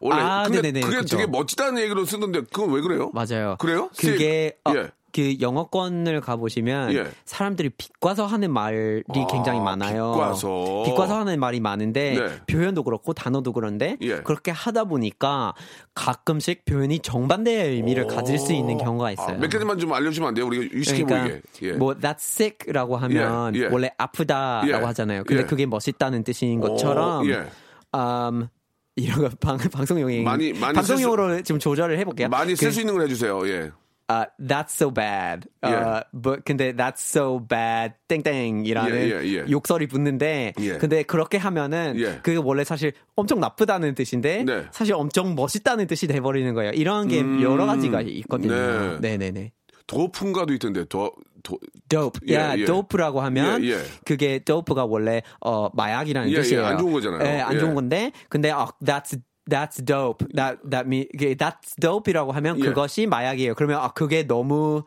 원래. 0.00 0.22
아, 0.22 0.44
근데 0.44 0.62
네네네, 0.62 0.80
그게 0.86 0.98
그쵸. 1.00 1.16
되게 1.16 1.26
멋지다는 1.26 1.82
얘기로 1.82 2.04
쓰던데 2.04 2.42
그건 2.42 2.72
왜 2.72 2.80
그래요? 2.80 3.10
맞아요. 3.12 3.56
그래요? 3.58 3.90
그게. 3.96 4.56
어, 4.64 4.72
예. 4.74 4.90
그 5.12 5.36
영어권을 5.40 6.20
가보시면 6.20 6.92
예. 6.94 7.06
사람들이 7.24 7.70
비과서 7.70 8.26
하는 8.26 8.52
말이 8.52 9.02
아, 9.08 9.26
굉장히 9.30 9.60
많아요. 9.60 10.12
비과서. 10.14 10.82
비과서 10.86 11.18
하는 11.20 11.38
말이 11.40 11.60
많은데 11.60 12.14
네. 12.18 12.40
표현도 12.46 12.82
그렇고 12.84 13.12
단어도 13.12 13.52
그런데 13.52 13.96
예. 14.00 14.16
그렇게 14.22 14.50
하다 14.50 14.84
보니까 14.84 15.54
가끔씩 15.94 16.64
표현이 16.64 17.00
정반대의 17.00 17.74
의미를 17.74 18.06
가질 18.06 18.38
수 18.38 18.52
있는 18.52 18.78
경우가 18.78 19.12
있어요. 19.12 19.36
아, 19.36 19.38
몇 19.38 19.50
가지만 19.50 19.78
좀 19.78 19.92
알려주면 19.92 20.28
안 20.28 20.34
돼요? 20.34 20.46
우리가 20.46 20.64
유식해 20.74 21.04
그러니까 21.04 21.28
보이게. 21.30 21.68
예. 21.68 21.72
뭐 21.72 21.94
that's 21.94 22.16
sick라고 22.18 22.96
하면 22.96 23.54
예, 23.56 23.60
예. 23.60 23.66
원래 23.66 23.90
아프다라고 23.98 24.68
예, 24.68 24.72
하잖아요. 24.86 25.24
근데 25.24 25.42
예. 25.42 25.46
그게 25.46 25.66
멋있다는 25.66 26.24
뜻인 26.24 26.60
것처럼 26.60 27.22
오, 27.26 27.30
예. 27.30 27.46
음, 27.94 28.48
이런 28.96 29.20
거 29.22 29.28
방, 29.40 29.56
방송용이 29.56 30.22
많이- 30.22 30.52
많이 30.52 30.74
방송용으로 30.74 31.42
좀 31.42 31.58
조절을 31.58 31.98
해볼게요. 31.98 32.28
많이 32.28 32.54
쓸 32.56 32.68
그- 32.68 32.72
수 32.74 32.80
있는 32.80 32.94
걸 32.94 33.04
해주세요. 33.04 33.48
예. 33.48 33.70
아, 34.10 34.26
that's 34.40 34.70
so 34.70 34.92
bad. 34.92 35.48
예. 35.64 35.68
어, 35.68 36.02
but 36.12 36.42
근데 36.44 36.72
that's 36.72 36.98
so 36.98 37.38
bad 37.46 37.94
땡땡이라는 38.08 38.96
예, 38.96 39.22
예, 39.22 39.24
예. 39.24 39.44
욕설이 39.48 39.86
붙는데 39.86 40.54
예. 40.58 40.78
근데 40.78 41.04
그렇게 41.04 41.38
하면은 41.38 41.94
예. 41.96 42.18
그게 42.20 42.36
원래 42.36 42.64
사실 42.64 42.92
엄청 43.14 43.38
나쁘다는 43.38 43.94
뜻인데 43.94 44.42
네. 44.42 44.64
사실 44.72 44.94
엄청 44.94 45.36
멋있다는 45.36 45.86
뜻이 45.86 46.08
돼 46.08 46.20
버리는 46.20 46.52
거예요. 46.54 46.72
이런 46.72 47.06
게 47.06 47.20
여러 47.40 47.66
가지가 47.66 48.00
있거든요. 48.00 48.52
음. 48.52 48.98
네. 49.00 49.16
네, 49.16 49.30
네, 49.30 49.30
네. 49.30 49.52
도풍가도 49.86 50.54
있던데. 50.54 50.84
도, 50.84 51.12
도, 51.42 51.58
dope. 51.88 52.20
예, 52.28 52.34
야, 52.34 52.56
예. 52.56 52.64
dope라고 52.64 53.20
하면 53.20 53.62
예, 53.64 53.70
예. 53.70 53.78
그게 54.04 54.38
dope가 54.40 54.86
원래 54.86 55.22
어 55.40 55.68
마약이라는 55.74 56.30
예, 56.30 56.32
예, 56.32 56.36
뜻이에요. 56.42 56.66
안 56.66 56.78
좋은 56.78 56.92
거잖아요. 56.92 57.24
예, 57.24 57.40
안 57.40 57.54
예. 57.54 57.58
좋은 57.60 57.74
건데 57.74 58.12
근데 58.28 58.50
아, 58.50 58.66
that's 58.84 59.18
that's 59.50 59.84
dope. 59.84 60.24
That 60.34 60.58
that 60.70 60.86
me 60.86 61.08
that's 61.36 61.74
dope이라고 61.78 62.32
하면 62.32 62.58
예. 62.60 62.64
그것이 62.64 63.06
마약이에요. 63.06 63.54
그러면 63.54 63.80
아 63.80 63.92
그게 63.92 64.26
너무 64.26 64.84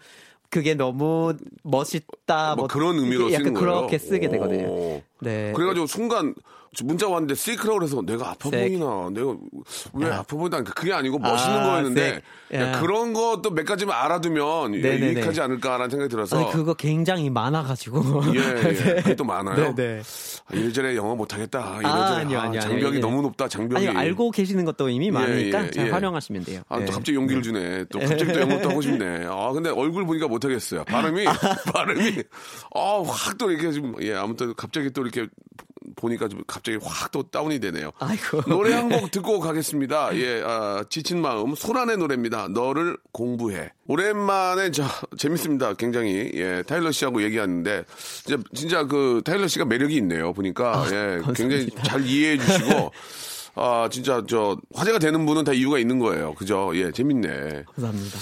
그게 0.49 0.75
너무 0.75 1.35
멋있다. 1.63 2.55
뭐 2.55 2.67
그런 2.67 2.97
의미로 2.97 3.29
쓰는 3.29 3.53
거예요. 3.53 3.59
그렇게 3.59 3.97
쓰게 3.97 4.29
되거든요. 4.29 4.67
오. 4.67 5.01
네. 5.23 5.53
그래가지고 5.55 5.87
순간 5.87 6.35
문자 6.83 7.07
왔는데 7.07 7.35
시크라고 7.35 7.77
그래서 7.79 8.01
내가 8.01 8.31
아파 8.31 8.49
sick. 8.49 8.79
보이나 8.79 9.09
내가 9.11 9.35
왜 9.93 10.11
아파 10.11 10.35
보이나 10.35 10.63
그게 10.63 10.91
아니고 10.91 11.19
멋있는 11.19 11.59
아, 11.59 11.63
거였는데. 11.65 12.21
야, 12.55 12.59
야. 12.73 12.79
그런 12.81 13.13
것도 13.13 13.51
몇 13.51 13.63
가지만 13.65 13.95
알아두면 14.03 14.71
네네네. 14.71 15.13
유익하지 15.13 15.41
않을까라는 15.41 15.89
생각이 15.89 16.09
들어서 16.09 16.37
아니, 16.37 16.51
그거 16.51 16.73
굉장히 16.73 17.29
많아가지고. 17.29 18.23
예, 18.35 18.39
예. 18.39 18.73
그게 19.01 19.15
또 19.15 19.23
많아요. 19.23 19.73
네, 19.75 19.75
네. 19.75 20.01
아, 20.47 20.55
이래저래 20.55 20.95
영어 20.95 21.15
못하겠다. 21.15 21.59
아, 21.59 21.77
이래저래 21.77 22.21
아니요, 22.21 22.39
아, 22.39 22.43
아니요, 22.43 22.61
장벽이 22.61 22.85
아니요. 22.87 23.01
너무 23.01 23.21
높다. 23.21 23.47
장벽이. 23.47 23.87
아니 23.87 23.97
알고 23.97 24.31
계시는 24.31 24.65
것도 24.65 24.89
이미 24.89 25.09
많으니까 25.11 25.67
예, 25.67 25.71
잘 25.71 25.87
예. 25.87 25.91
활용하시면 25.91 26.43
돼요. 26.45 26.61
아, 26.69 26.79
네. 26.79 26.85
또 26.85 26.91
갑자기 26.93 27.15
용기를 27.15 27.41
주네. 27.43 27.85
또 27.91 27.99
갑자기 27.99 28.33
또 28.33 28.41
영어도 28.41 28.69
하고 28.71 28.81
싶네. 28.81 29.25
아, 29.29 29.51
근데 29.51 29.69
얼굴 29.69 30.05
보니까 30.05 30.27
못하겠어요. 30.27 30.83
발음이, 30.85 31.25
발음이, 31.73 32.23
아, 32.75 33.03
확또 33.05 33.51
이렇게 33.51 33.71
좀, 33.71 33.95
예, 34.01 34.13
아무튼 34.15 34.53
갑자기 34.55 34.91
또 34.91 35.01
이렇게 35.03 35.12
보니까 35.95 36.27
좀 36.27 36.41
갑자기 36.47 36.77
확 36.81 37.11
또 37.11 37.23
다운이 37.23 37.59
되네요. 37.59 37.91
아이고. 37.99 38.41
노래 38.49 38.73
한 38.73 38.89
곡 38.89 39.11
듣고 39.11 39.39
가겠습니다. 39.39 40.15
예, 40.17 40.41
아, 40.43 40.83
지친 40.89 41.21
마음, 41.21 41.53
소란의 41.55 41.97
노래입니다. 41.97 42.47
너를 42.49 42.97
공부해. 43.11 43.71
오랜만에 43.87 44.71
저 44.71 44.85
재밌습니다. 45.17 45.73
굉장히 45.75 46.31
예, 46.33 46.63
타일러 46.65 46.91
씨하고 46.91 47.21
얘기하는데 47.23 47.83
진짜 48.25 48.43
진짜 48.53 48.83
그 48.85 49.21
타일러 49.23 49.47
씨가 49.47 49.65
매력이 49.65 49.95
있네요. 49.97 50.33
보니까 50.33 50.85
예, 50.91 51.21
굉장히 51.35 51.69
잘 51.85 52.03
이해해 52.05 52.37
주시고 52.37 52.91
아 53.55 53.87
진짜 53.91 54.23
저 54.27 54.57
화제가 54.73 54.97
되는 54.99 55.25
분은 55.25 55.43
다 55.43 55.53
이유가 55.53 55.77
있는 55.77 55.99
거예요. 55.99 56.33
그죠? 56.33 56.71
예, 56.75 56.91
재밌네. 56.91 57.65
감사합니다. 57.75 58.17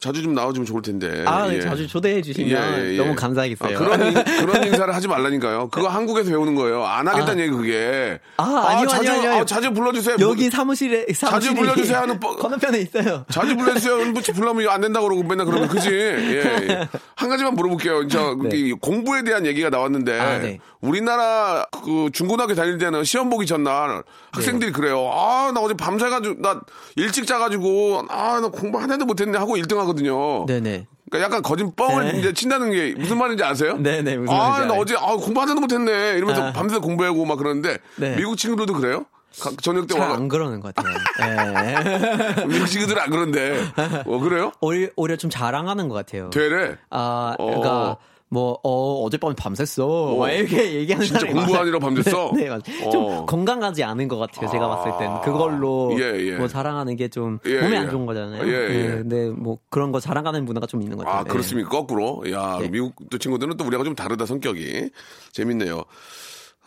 자주 0.00 0.22
좀 0.22 0.34
나와주면 0.34 0.66
좋을 0.66 0.82
텐데. 0.82 1.24
아, 1.26 1.48
네, 1.48 1.56
예. 1.56 1.60
자주 1.60 1.88
초대해 1.88 2.20
주시면 2.20 2.50
예, 2.84 2.92
예. 2.92 2.96
너무 2.98 3.14
감사하겠어요. 3.14 3.74
아, 3.74 3.78
그런 3.78 4.06
인- 4.06 4.12
그런 4.46 4.64
인사를 4.66 4.94
하지 4.94 5.08
말라니까요. 5.08 5.68
그거 5.70 5.88
한국에서 5.88 6.28
배우는 6.28 6.54
거예요. 6.54 6.84
안 6.84 7.08
하겠다는 7.08 7.42
얘기 7.42 7.50
그게. 7.50 8.20
아, 8.36 8.64
아니요, 8.68 8.86
자주, 8.86 9.10
아니요, 9.10 9.30
아니요. 9.30 9.40
아, 9.40 9.44
자주 9.46 9.72
불러주세요. 9.72 10.16
여기 10.20 10.50
사무실에 10.50 11.06
사무실이 11.14 11.54
불러주세요 11.54 11.96
하는 11.98 12.20
뻔- 12.20 12.36
건너편에 12.36 12.80
있어요. 12.80 13.24
자주 13.30 13.56
불러주세요. 13.56 13.94
은부치 14.00 14.32
불러면 14.32 14.68
안 14.68 14.82
된다 14.82 15.00
그러고 15.00 15.22
맨날 15.22 15.46
그러면 15.46 15.68
그지. 15.68 15.88
예, 15.88 16.68
예. 16.68 16.88
한 17.16 17.28
가지만 17.30 17.54
물어볼게요. 17.54 18.06
저이 18.08 18.72
공부에 18.72 19.22
대한 19.24 19.46
얘기가 19.46 19.70
나왔는데 19.70 20.12
네. 20.12 20.20
아, 20.20 20.38
네. 20.38 20.58
우리나라 20.82 21.64
그 21.84 22.10
중고등학교 22.12 22.54
다닐 22.54 22.76
때는 22.76 23.04
시험 23.04 23.30
보기 23.30 23.46
전날 23.46 24.02
학생들이 24.32 24.72
네. 24.72 24.76
그래요. 24.76 25.08
아 25.12 25.50
나 25.52 25.60
어제 25.60 25.74
밤새가지고 25.74 26.40
나 26.42 26.60
일찍 26.96 27.26
자가지고 27.26 28.04
아 28.08 28.40
나 28.40 28.48
공부 28.48 28.78
하나도 28.80 29.04
못했는데 29.04 29.38
하고 29.38 29.56
1등 29.62 29.76
하거든요. 29.78 30.46
네네. 30.46 30.86
그러니까 31.10 31.26
약간 31.26 31.42
거짓 31.42 31.64
뻥을 31.76 32.12
네. 32.12 32.18
이제 32.18 32.32
친다는 32.32 32.70
게 32.70 32.94
무슨 32.96 33.18
말인지 33.18 33.44
아세요? 33.44 33.76
네네, 33.82 34.16
무슨 34.16 34.34
아, 34.34 34.48
말인지 34.50 34.68
나. 34.74 34.80
어제 34.80 34.96
아, 34.96 35.16
공부 35.16 35.40
하나도 35.40 35.60
못했네. 35.60 36.14
이러면서 36.16 36.42
아. 36.48 36.52
밤새 36.52 36.78
공부하고 36.78 37.24
막 37.26 37.36
그러는데 37.36 37.78
네. 37.96 38.16
미국 38.16 38.36
친구들도 38.36 38.72
그래요? 38.74 39.04
가- 39.40 39.50
저녁 39.62 39.86
때잘 39.86 40.02
와가 40.02 40.14
안 40.14 40.28
그러는 40.28 40.60
것 40.60 40.74
같아요. 40.74 40.94
예. 41.22 42.44
미국 42.46 42.66
친구들은 42.66 43.00
안 43.00 43.10
그런데. 43.10 43.58
어, 44.06 44.18
그래요? 44.18 44.52
오히려, 44.60 44.90
오히려 44.96 45.16
좀 45.16 45.30
자랑하는 45.30 45.88
것 45.88 45.94
같아요. 45.94 46.28
되래. 46.30 46.76
아, 46.90 47.34
어. 47.38 47.44
그러니까 47.46 47.96
뭐 48.32 48.58
어, 48.62 49.04
어젯밤에 49.04 49.34
밤샜어. 49.34 50.16
막 50.18 50.30
이렇게 50.30 50.72
얘기하는 50.72 51.06
진짜 51.06 51.26
공부하느라. 51.26 51.78
밤샜어? 51.78 52.34
네, 52.34 52.44
네 52.44 52.48
맞아요. 52.48 52.86
어. 52.86 52.90
좀 52.90 53.26
건강하지 53.26 53.84
않은 53.84 54.08
것 54.08 54.16
같아요. 54.16 54.48
제가 54.48 54.68
봤을 54.68 54.98
땐 54.98 55.20
그걸로 55.22 55.94
예, 56.00 56.18
예. 56.18 56.36
뭐 56.36 56.48
자랑하는 56.48 56.96
게좀 56.96 57.40
예, 57.44 57.60
몸에 57.60 57.72
예. 57.74 57.76
안 57.76 57.90
좋은 57.90 58.06
거잖아요. 58.06 58.48
예, 58.48 58.52
예. 58.52 58.68
네, 58.68 58.88
근데 58.96 59.28
뭐 59.28 59.58
그런 59.68 59.92
거 59.92 60.00
자랑하는 60.00 60.46
문화가 60.46 60.66
좀 60.66 60.80
있는 60.80 60.96
것 60.96 61.04
같아요. 61.04 61.20
아, 61.20 61.24
그렇습니까? 61.24 61.68
거꾸로. 61.68 62.24
야, 62.30 62.56
네. 62.58 62.70
미국 62.70 62.94
또 63.10 63.18
친구들은 63.18 63.58
또 63.58 63.66
우리하고 63.66 63.84
좀 63.84 63.94
다르다, 63.94 64.24
성격이. 64.24 64.88
재밌네요. 65.32 65.84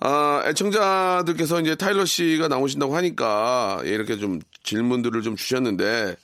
아, 0.02 0.44
애청자들께서 0.46 1.62
이제 1.62 1.74
타일러 1.74 2.06
씨가 2.06 2.48
나오신다고 2.48 2.96
하니까 2.96 3.82
예, 3.86 3.90
이렇게 3.90 4.18
좀 4.18 4.40
질문들을 4.62 5.20
좀 5.24 5.36
주셨는데, 5.36 6.16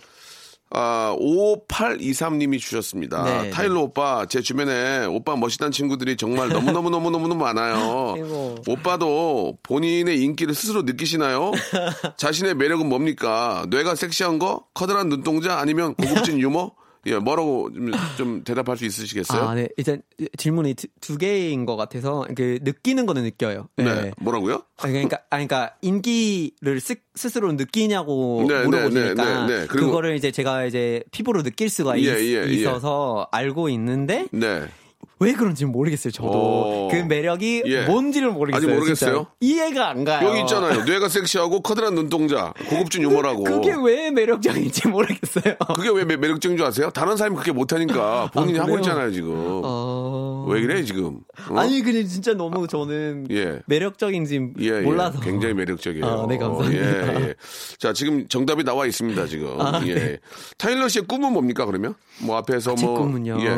아, 0.73 1.15
5823님이 1.19 2.57
주셨습니다. 2.59 3.23
네, 3.23 3.49
타일러 3.49 3.81
오빠, 3.81 4.25
제 4.27 4.41
주변에 4.41 5.05
오빠 5.05 5.35
멋있다는 5.35 5.71
친구들이 5.71 6.15
정말 6.15 6.49
너무너무너무너무 6.49 7.35
많아요. 7.35 8.13
아이고. 8.15 8.55
오빠도 8.67 9.57
본인의 9.63 10.21
인기를 10.21 10.53
스스로 10.55 10.83
느끼시나요? 10.83 11.51
자신의 12.17 12.55
매력은 12.55 12.87
뭡니까? 12.87 13.65
뇌가 13.69 13.95
섹시한 13.95 14.39
거? 14.39 14.65
커다란 14.73 15.09
눈동자? 15.09 15.59
아니면 15.59 15.93
고급진 15.95 16.39
유머? 16.39 16.71
예, 17.07 17.17
뭐라고 17.17 17.71
좀, 17.73 17.91
좀 18.17 18.43
대답할 18.43 18.77
수 18.77 18.85
있으시겠어요? 18.85 19.41
아, 19.41 19.55
네. 19.55 19.67
일단 19.77 20.01
질문이 20.37 20.75
두, 20.75 20.87
두 20.99 21.17
개인 21.17 21.65
것 21.65 21.75
같아서 21.75 22.25
그 22.35 22.59
느끼는 22.61 23.05
거는 23.05 23.23
느껴요. 23.23 23.69
네. 23.75 23.85
네. 23.85 24.11
뭐라고요? 24.19 24.63
아, 24.77 24.87
그러니까, 24.87 25.17
아, 25.29 25.37
그러니까 25.37 25.75
인기를 25.81 26.79
스, 26.79 26.95
스스로 27.15 27.51
느끼냐고 27.53 28.45
네, 28.47 28.63
물어보시니까 28.65 29.13
네, 29.13 29.33
네, 29.33 29.47
네, 29.47 29.59
네. 29.61 29.67
그거를 29.67 30.15
이제 30.15 30.31
제가 30.31 30.65
이제 30.65 31.03
피부로 31.11 31.41
느낄 31.43 31.69
수가 31.69 31.97
예, 31.97 32.01
있, 32.01 32.35
예, 32.35 32.45
예. 32.47 32.65
어서 32.65 33.27
알고 33.31 33.69
있는데 33.69 34.27
네. 34.31 34.67
왜 35.19 35.33
그런지 35.33 35.65
모르겠어요. 35.65 36.11
저도 36.11 36.29
오. 36.31 36.87
그 36.91 36.95
매력이 36.95 37.63
예. 37.67 37.85
뭔지를 37.85 38.31
모르겠어요. 38.31 38.57
아직 38.71 38.73
모르겠어요? 38.75 39.15
진짜. 39.15 39.31
이해가 39.39 39.89
안 39.89 40.03
가요. 40.03 40.27
여기 40.29 40.39
있잖아요. 40.41 40.83
뇌가 40.83 41.09
섹시하고 41.09 41.61
커다란 41.61 41.93
눈동자, 41.95 42.53
고급진 42.69 43.03
유머라고. 43.03 43.43
그게 43.43 43.73
왜 43.83 44.09
매력적인지 44.11 44.87
모르겠어요. 44.87 45.55
그게 45.75 45.89
왜 45.89 46.05
매- 46.05 46.17
매력적인 46.17 46.57
줄 46.57 46.65
아세요? 46.65 46.89
다른 46.91 47.17
사람이 47.17 47.35
그렇게 47.35 47.51
못하니까 47.51 48.31
본인이 48.33 48.59
아, 48.59 48.63
하고? 48.63 48.77
있잖아요, 48.77 49.11
지금. 49.11 49.31
어... 49.63 50.45
왜 50.49 50.61
그래, 50.61 50.83
지금? 50.83 51.19
어? 51.49 51.59
아니 51.59 51.81
근데 51.81 52.03
진짜 52.05 52.33
너무 52.33 52.67
저는 52.67 53.27
예. 53.29 53.59
매력적인지 53.67 54.53
예, 54.59 54.65
예. 54.65 54.81
몰라서 54.81 55.19
굉장히 55.19 55.53
매력적이에요. 55.53 56.05
아, 56.05 56.25
네, 56.27 56.37
감사합니다. 56.37 57.21
예, 57.21 57.27
예. 57.27 57.35
자, 57.77 57.93
지금 57.93 58.27
정답이 58.27 58.63
나와 58.63 58.85
있습니다, 58.87 59.27
지금. 59.27 59.61
아, 59.61 59.81
예. 59.85 59.93
네. 59.93 60.17
타일러 60.57 60.87
씨의 60.87 61.05
꿈은 61.07 61.31
뭡니까, 61.33 61.65
그러면? 61.65 61.93
뭐 62.23 62.37
앞에서 62.37 62.75
제 62.75 62.85
뭐. 62.85 62.99
꿈은요. 62.99 63.37
예. 63.41 63.57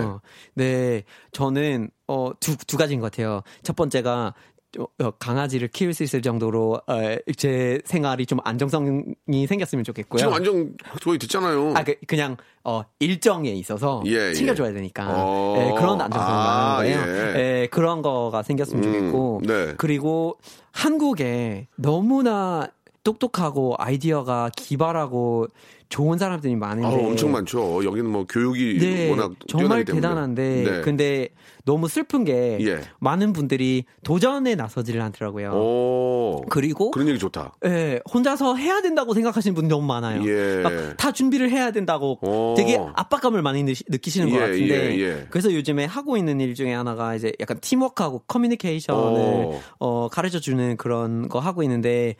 네, 0.56 1.04
저는 1.34 1.90
어, 2.08 2.32
두, 2.40 2.56
두 2.58 2.78
가지인 2.78 3.00
것 3.00 3.12
같아요. 3.12 3.42
첫 3.64 3.76
번째가 3.76 4.34
어, 4.80 4.86
어, 5.04 5.12
강아지를 5.12 5.68
키울 5.68 5.94
수 5.94 6.04
있을 6.04 6.22
정도로 6.22 6.82
어, 6.88 7.16
제 7.38 7.80
생활이 7.86 8.26
좀 8.26 8.40
안정성이 8.44 9.48
생겼으면 9.48 9.84
좋겠고요. 9.84 10.18
지금 10.20 10.34
완전 10.34 10.76
거의 11.04 11.20
됐잖아요. 11.20 11.74
아, 11.76 11.84
그, 11.84 11.96
그냥 12.08 12.38
어, 12.64 12.84
일정에 13.00 13.52
있어서 13.52 14.02
예, 14.08 14.30
예. 14.30 14.34
챙겨줘야 14.34 14.74
되니까 14.74 15.08
어. 15.10 15.56
예, 15.58 15.80
그런 15.80 16.02
안정성을 16.02 16.40
아, 16.40 16.78
거예요. 16.78 17.00
예. 17.08 17.34
예, 17.36 17.68
그런 17.70 18.02
거가 18.02 18.42
생겼으면 18.42 18.84
음, 18.84 18.94
좋겠고 18.94 19.42
네. 19.46 19.74
그리고 19.78 20.40
한국에 20.72 21.68
너무나 21.76 22.68
똑똑하고 23.04 23.76
아이디어가 23.78 24.50
기발하고 24.56 25.48
좋은 25.90 26.18
사람들이 26.18 26.56
많은데 26.56 26.88
아, 26.88 27.08
엄청 27.08 27.32
많죠. 27.32 27.86
여기는 27.86 28.10
뭐 28.10 28.26
교육이 28.28 28.80
네, 28.80 29.10
워낙 29.12 29.34
정말. 29.48 29.86
대단한데 29.86 30.64
네. 30.64 30.82
근데 30.82 31.30
너무 31.66 31.88
슬픈 31.88 32.24
게 32.24 32.58
예. 32.62 32.82
많은 33.00 33.32
분들이 33.32 33.84
도전에 34.04 34.56
나서지를 34.56 35.02
않더라고요. 35.02 35.52
오. 35.52 36.42
그리고 36.50 36.90
그런 36.90 37.10
얘기 37.10 37.20
좋다. 37.20 37.54
예, 37.66 38.00
혼자서 38.12 38.56
해야 38.56 38.82
된다고 38.82 39.14
생각하시는 39.14 39.54
분이 39.54 39.68
너무 39.68 39.86
많아요. 39.86 40.28
예. 40.28 40.64
막다 40.64 41.12
준비를 41.12 41.52
해야 41.52 41.70
된다고 41.70 42.18
오. 42.22 42.56
되게 42.58 42.80
압박감을 42.96 43.44
많이 43.44 43.64
느, 43.64 43.74
느끼시는 43.88 44.30
것 44.32 44.38
예, 44.38 44.40
같은데 44.40 44.96
예, 44.96 45.00
예. 45.00 45.28
그래서 45.30 45.54
요즘에 45.54 45.86
하고 45.86 46.18
있는 46.18 46.42
일 46.42 46.56
중에 46.56 46.74
하나가 46.74 47.14
이제 47.14 47.34
약간 47.40 47.60
팀워크하고 47.62 48.24
커뮤니케이션을 48.28 49.00
오. 49.00 49.60
어, 49.78 50.08
가르쳐 50.10 50.40
주는 50.40 50.76
그런 50.78 51.30
거 51.30 51.40
하고 51.40 51.62
있는데 51.62 52.16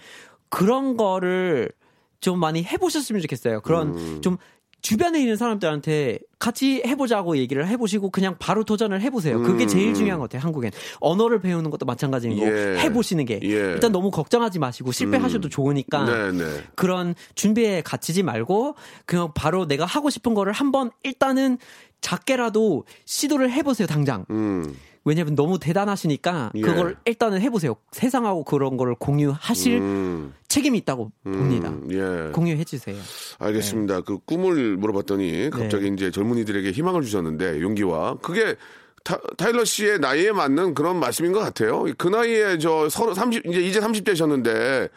그런 0.54 0.98
거를 0.98 1.72
좀 2.22 2.40
많이 2.40 2.64
해보셨으면 2.64 3.22
좋겠어요. 3.24 3.62
그런 3.62 3.98
음. 3.98 4.22
좀 4.22 4.38
주변에 4.84 5.20
있는 5.20 5.36
사람들한테 5.36 6.20
같이 6.38 6.84
해보자고 6.86 7.38
얘기를 7.38 7.68
해보시고 7.68 8.12
그냥 8.12 8.36
바로 8.38 8.64
도전을 8.64 9.02
해보세요. 9.02 9.42
그게 9.42 9.66
제일 9.66 9.96
중요한 9.96 10.20
것 10.20 10.30
같아요. 10.30 10.46
한국엔 10.46 10.72
언어를 11.00 11.40
배우는 11.40 11.72
것도 11.72 11.88
마찬가지인 11.88 12.36
거고 12.36 12.46
음. 12.46 12.76
예. 12.76 12.80
해보시는 12.82 13.26
게 13.26 13.40
예. 13.42 13.48
일단 13.48 13.92
너무 13.92 14.12
걱정하지 14.12 14.60
마시고 14.60 14.92
실패하셔도 14.92 15.50
좋으니까 15.50 16.04
네, 16.04 16.32
네. 16.34 16.64
그런 16.76 17.16
준비에 17.34 17.82
갇히지 17.82 18.22
말고 18.22 18.76
그냥 19.08 19.32
바로 19.34 19.66
내가 19.66 19.86
하고 19.86 20.12
싶은 20.12 20.36
거를 20.36 20.54
한번 20.54 20.92
일단은 21.02 21.58
작게라도 22.02 22.86
시도를 23.06 23.52
해보세요 23.52 23.88
당장. 23.88 24.26
음. 24.30 24.76
왜냐면 25.06 25.36
너무 25.36 25.60
대단하시니까 25.60 26.52
예. 26.56 26.62
그걸 26.62 26.96
일단은 27.06 27.42
해보세요. 27.42 27.76
세상하고 27.92 28.44
그런 28.44 28.78
거를 28.78 28.96
공유하실 28.96 29.78
음. 29.78 30.34
책임이 30.48 30.78
있다고 30.80 31.12
봅니다. 31.24 31.70
음, 31.70 31.88
예. 31.92 32.32
공유해 32.32 32.64
주세요. 32.64 32.96
알겠습니다. 33.40 34.02
그 34.02 34.20
꿈을 34.20 34.78
물어봤더니 34.78 35.50
갑자기 35.50 35.90
네. 35.90 35.96
이제 35.96 36.12
젊은이들에게 36.12 36.72
희망을 36.72 37.02
주셨는데 37.02 37.62
용기와 37.62 38.18
그게 38.22 38.56
타, 39.04 39.20
타일러 39.38 39.66
씨의 39.66 40.00
나이에 40.00 40.32
맞는 40.32 40.74
그런 40.74 40.98
말씀인 40.98 41.34
것 41.34 41.40
같아요. 41.40 41.86
그 41.98 42.08
나이에 42.08 42.58
저 42.58 42.88
서로 42.90 43.14
30 43.14 43.46
이제 43.48 43.62
이제 43.62 43.80
30대셨는데 43.82 44.90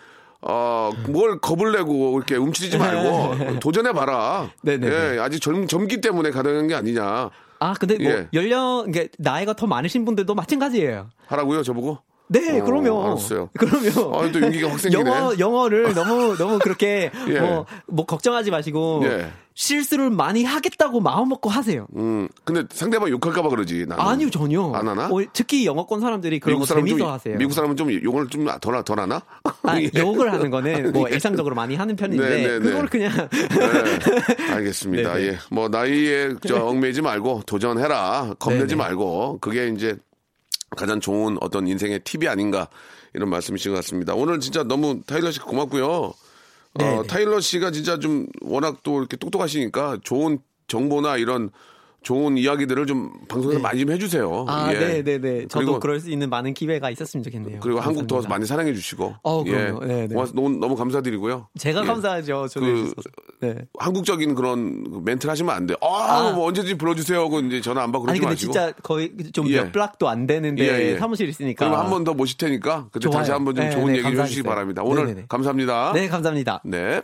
어, 0.42 0.92
뭘 1.08 1.40
겁을 1.40 1.72
내고 1.72 2.16
이렇게 2.16 2.36
움츠리지 2.36 2.78
말고 2.78 3.58
도전해 3.58 3.92
봐라. 3.92 4.50
네네네. 4.62 5.14
예, 5.14 5.18
아직 5.18 5.40
젊, 5.40 5.66
젊기 5.66 6.00
때문에 6.00 6.30
가능한 6.30 6.68
게 6.68 6.74
아니냐. 6.74 7.30
아, 7.58 7.74
근데 7.74 7.96
뭐 7.98 8.10
예. 8.10 8.28
연령 8.34 8.86
이게 8.88 9.08
나이가 9.18 9.52
더 9.54 9.66
많으신 9.66 10.04
분들도 10.04 10.34
마찬가지예요. 10.34 11.10
하라고요, 11.26 11.62
저보고? 11.62 11.98
네, 12.28 12.60
어, 12.60 12.64
그러면 12.64 13.04
알았어요. 13.04 13.50
그러면 13.56 13.92
아, 14.14 14.30
또 14.32 14.40
용기가 14.40 14.68
확 14.70 14.80
생기네. 14.80 15.00
영어 15.08 15.38
영어를 15.38 15.94
너무 15.94 16.36
너무 16.36 16.58
그렇게 16.58 17.10
예. 17.28 17.40
뭐, 17.40 17.66
뭐 17.86 18.04
걱정하지 18.04 18.50
마시고 18.50 19.02
예. 19.04 19.30
실수를 19.58 20.10
많이 20.10 20.44
하겠다고 20.44 21.00
마음 21.00 21.30
먹고 21.30 21.48
하세요. 21.48 21.86
음, 21.96 22.28
근데 22.44 22.62
상대방 22.70 23.08
욕할까봐 23.08 23.48
그러지. 23.48 23.86
나는. 23.88 24.04
아니요 24.04 24.28
전혀. 24.28 24.70
안 24.74 24.86
하나? 24.86 25.06
어, 25.06 25.18
특히 25.32 25.64
영어권 25.64 26.02
사람들이 26.02 26.40
그런 26.40 26.58
거 26.58 26.66
사람은 26.66 26.86
재밌어 26.86 27.04
좀, 27.04 27.12
하세요. 27.12 27.38
미국 27.38 27.54
사람은 27.54 27.74
좀 27.76 27.90
욕을 27.90 28.28
좀 28.28 28.46
덜, 28.60 28.84
덜 28.84 29.00
하나? 29.00 29.22
아, 29.62 29.80
예. 29.80 29.90
욕을 29.96 30.30
하는 30.30 30.50
거는 30.50 30.92
뭐 30.92 31.08
일상적으로 31.08 31.54
많이 31.54 31.74
하는 31.74 31.96
편인데 31.96 32.28
네, 32.28 32.36
네, 32.36 32.58
네. 32.58 32.70
그걸 32.70 32.86
그냥 32.86 33.28
네, 33.30 34.44
알겠습니다. 34.52 35.14
네, 35.14 35.20
네. 35.20 35.28
예. 35.28 35.38
뭐, 35.50 35.68
나이에 35.70 36.34
저 36.46 36.66
얽매이지 36.66 37.00
말고 37.00 37.44
도전해라. 37.46 38.34
겁내지 38.38 38.66
네, 38.66 38.74
네. 38.74 38.76
말고. 38.76 39.38
그게 39.40 39.68
이제 39.68 39.96
가장 40.76 41.00
좋은 41.00 41.38
어떤 41.40 41.66
인생의 41.66 42.00
팁이 42.00 42.28
아닌가 42.28 42.68
이런 43.14 43.30
말씀이신 43.30 43.72
것 43.72 43.76
같습니다. 43.76 44.14
오늘 44.14 44.38
진짜 44.38 44.62
너무 44.64 45.00
타일러 45.06 45.30
씨 45.30 45.40
고맙고요. 45.40 46.12
네, 46.78 46.84
어, 46.96 47.02
네. 47.02 47.06
타일러 47.06 47.40
씨가 47.40 47.70
진짜 47.70 47.98
좀 47.98 48.26
워낙 48.40 48.82
또 48.82 48.98
이렇게 48.98 49.16
똑똑하시니까 49.16 49.98
좋은 50.02 50.38
정보나 50.68 51.16
이런 51.16 51.50
좋은 52.02 52.38
이야기들을 52.38 52.86
좀 52.86 53.12
방송에서 53.26 53.58
네. 53.58 53.62
많이 53.62 53.80
좀 53.80 53.90
해주세요. 53.90 54.44
아, 54.48 54.72
예. 54.72 54.78
네, 54.78 55.02
네, 55.02 55.18
네. 55.18 55.40
저도 55.48 55.64
그리고- 55.66 55.80
그럴 55.80 55.98
수 55.98 56.08
있는 56.10 56.30
많은 56.30 56.54
기회가 56.54 56.88
있었으면 56.90 57.24
좋겠네요. 57.24 57.58
그리고 57.60 57.80
한국 57.80 58.06
더 58.06 58.16
감사합니다. 58.16 58.28
많이 58.28 58.46
사랑해 58.46 58.72
주시고. 58.74 59.16
어, 59.24 59.42
그럼요. 59.44 59.84
네, 59.84 60.06
네. 60.06 60.14
고맙- 60.14 60.32
너무, 60.34 60.50
너무 60.50 60.76
감사드리고요. 60.76 61.48
제가 61.58 61.82
예. 61.82 61.86
감사하죠. 61.86 62.46
저도 62.48 62.64
그-. 62.66 62.94
네. 63.40 63.56
한국적인 63.78 64.34
그런 64.36 64.84
그 64.90 65.00
멘트를 65.04 65.30
하시면 65.32 65.54
안 65.54 65.66
돼요. 65.66 65.76
아, 65.82 65.86
아. 66.28 66.32
뭐 66.32 66.46
언제든지 66.46 66.78
불러주세요 66.78 67.20
하고 67.22 67.40
이제 67.40 67.60
전화 67.60 67.82
안 67.82 67.90
받고 67.90 68.08
아니 68.08 68.20
그러지 68.20 68.46
근데 68.46 68.48
마시고. 68.48 68.52
진짜 68.52 68.72
거의 68.82 69.12
좀 69.32 69.48
예. 69.48 69.56
몇 69.62 69.72
블락도 69.72 70.08
안 70.08 70.26
되는데 70.28 70.64
예, 70.64 70.92
예. 70.92 70.98
사무실 70.98 71.28
있으니까. 71.28 71.66
그럼 71.68 71.80
한 71.80 71.90
번 71.90 72.04
더 72.04 72.14
모실 72.14 72.38
테니까 72.38 72.86
그때 72.92 73.00
좋아요. 73.08 73.18
다시 73.18 73.32
한번 73.32 73.54
좀 73.56 73.64
네, 73.64 73.70
좋은 73.72 73.86
네, 73.92 73.98
얘기 73.98 74.06
해주시기. 74.06 74.42
바랍니다. 74.44 74.82
오늘 74.84 75.06
네네네. 75.06 75.26
감사합니다. 75.28 75.92
네, 75.92 76.06
감사합니다. 76.08 76.62
네. 76.64 77.02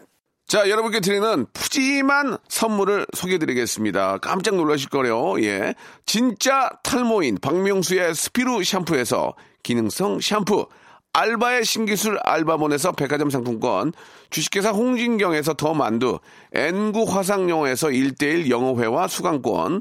자, 0.52 0.68
여러분께 0.68 1.00
드리는 1.00 1.46
푸짐한 1.54 2.36
선물을 2.46 3.06
소개해드리겠습니다. 3.14 4.18
깜짝 4.18 4.56
놀라실 4.56 4.90
거래요. 4.90 5.42
예. 5.42 5.74
진짜 6.04 6.68
탈모인 6.82 7.38
박명수의 7.40 8.14
스피루 8.14 8.62
샴푸에서 8.62 9.32
기능성 9.62 10.20
샴푸. 10.20 10.66
알바의 11.14 11.64
신기술 11.64 12.18
알바몬에서 12.22 12.92
백화점 12.92 13.30
상품권, 13.30 13.94
주식회사 14.28 14.72
홍진경에서 14.72 15.54
더 15.54 15.72
만두, 15.72 16.18
N구 16.52 17.04
화상영어에서 17.04 17.88
1대1 17.88 18.50
영어회화 18.50 19.08
수강권, 19.08 19.80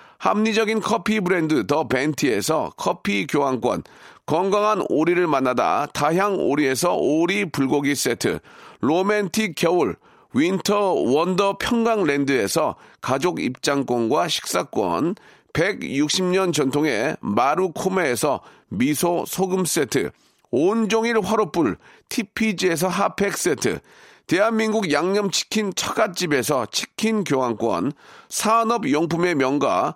합리적인 0.21 0.81
커피 0.81 1.19
브랜드 1.19 1.65
더 1.65 1.87
벤티에서 1.87 2.73
커피 2.77 3.25
교환권, 3.25 3.81
건강한 4.27 4.83
오리를 4.87 5.25
만나다 5.25 5.87
다향 5.87 6.35
오리에서 6.35 6.93
오리 6.93 7.45
불고기 7.45 7.95
세트, 7.95 8.37
로맨틱 8.81 9.55
겨울 9.55 9.95
winter 10.33 10.93
wonder 10.93 11.57
평강랜드에서 11.57 12.75
가족 13.01 13.41
입장권과 13.41 14.27
식사권, 14.27 15.15
160년 15.53 16.53
전통의 16.53 17.17
마루코메에서 17.19 18.41
미소 18.69 19.25
소금 19.25 19.65
세트, 19.65 20.11
온종일 20.51 21.19
화로불 21.19 21.77
TPG에서 22.09 22.89
핫팩 22.89 23.35
세트, 23.35 23.79
대한민국 24.27 24.91
양념치킨 24.91 25.73
처갓집에서 25.75 26.67
치킨 26.67 27.23
교환권, 27.23 27.93
산업용품의 28.29 29.33
명가 29.33 29.95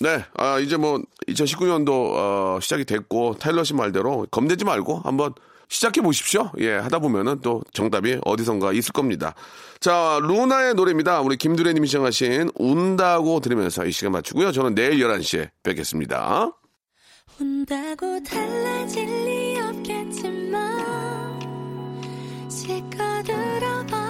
네, 0.00 0.24
아, 0.34 0.58
이제 0.58 0.76
뭐 0.76 1.00
2019년도 1.28 1.88
어, 1.90 2.58
시작이 2.60 2.84
됐고 2.84 3.36
타일러 3.38 3.64
씨 3.64 3.74
말대로 3.74 4.26
겁내지 4.30 4.64
말고 4.64 5.00
한번 5.04 5.32
시작해 5.68 6.00
보십시오. 6.00 6.50
예, 6.58 6.74
하다 6.74 7.00
보면은 7.00 7.40
또 7.40 7.62
정답이 7.72 8.20
어디선가 8.24 8.72
있을 8.72 8.92
겁니다. 8.92 9.34
자, 9.80 10.20
루나의 10.22 10.74
노래입니다. 10.74 11.20
우리 11.20 11.36
김두래님이 11.36 11.86
시청하신 11.88 12.50
운다고 12.54 13.40
들으면서 13.40 13.84
이 13.84 13.92
시간 13.92 14.12
마치고요. 14.12 14.52
저는 14.52 14.74
내일 14.74 14.98
11시에 14.98 15.50
뵙겠습니다. 15.62 16.50
운다고 17.40 18.22
달라질 18.22 19.04
리 19.04 19.58
없겠지만 19.60 20.76
실컷 22.48 23.28
울어봐 23.28 24.05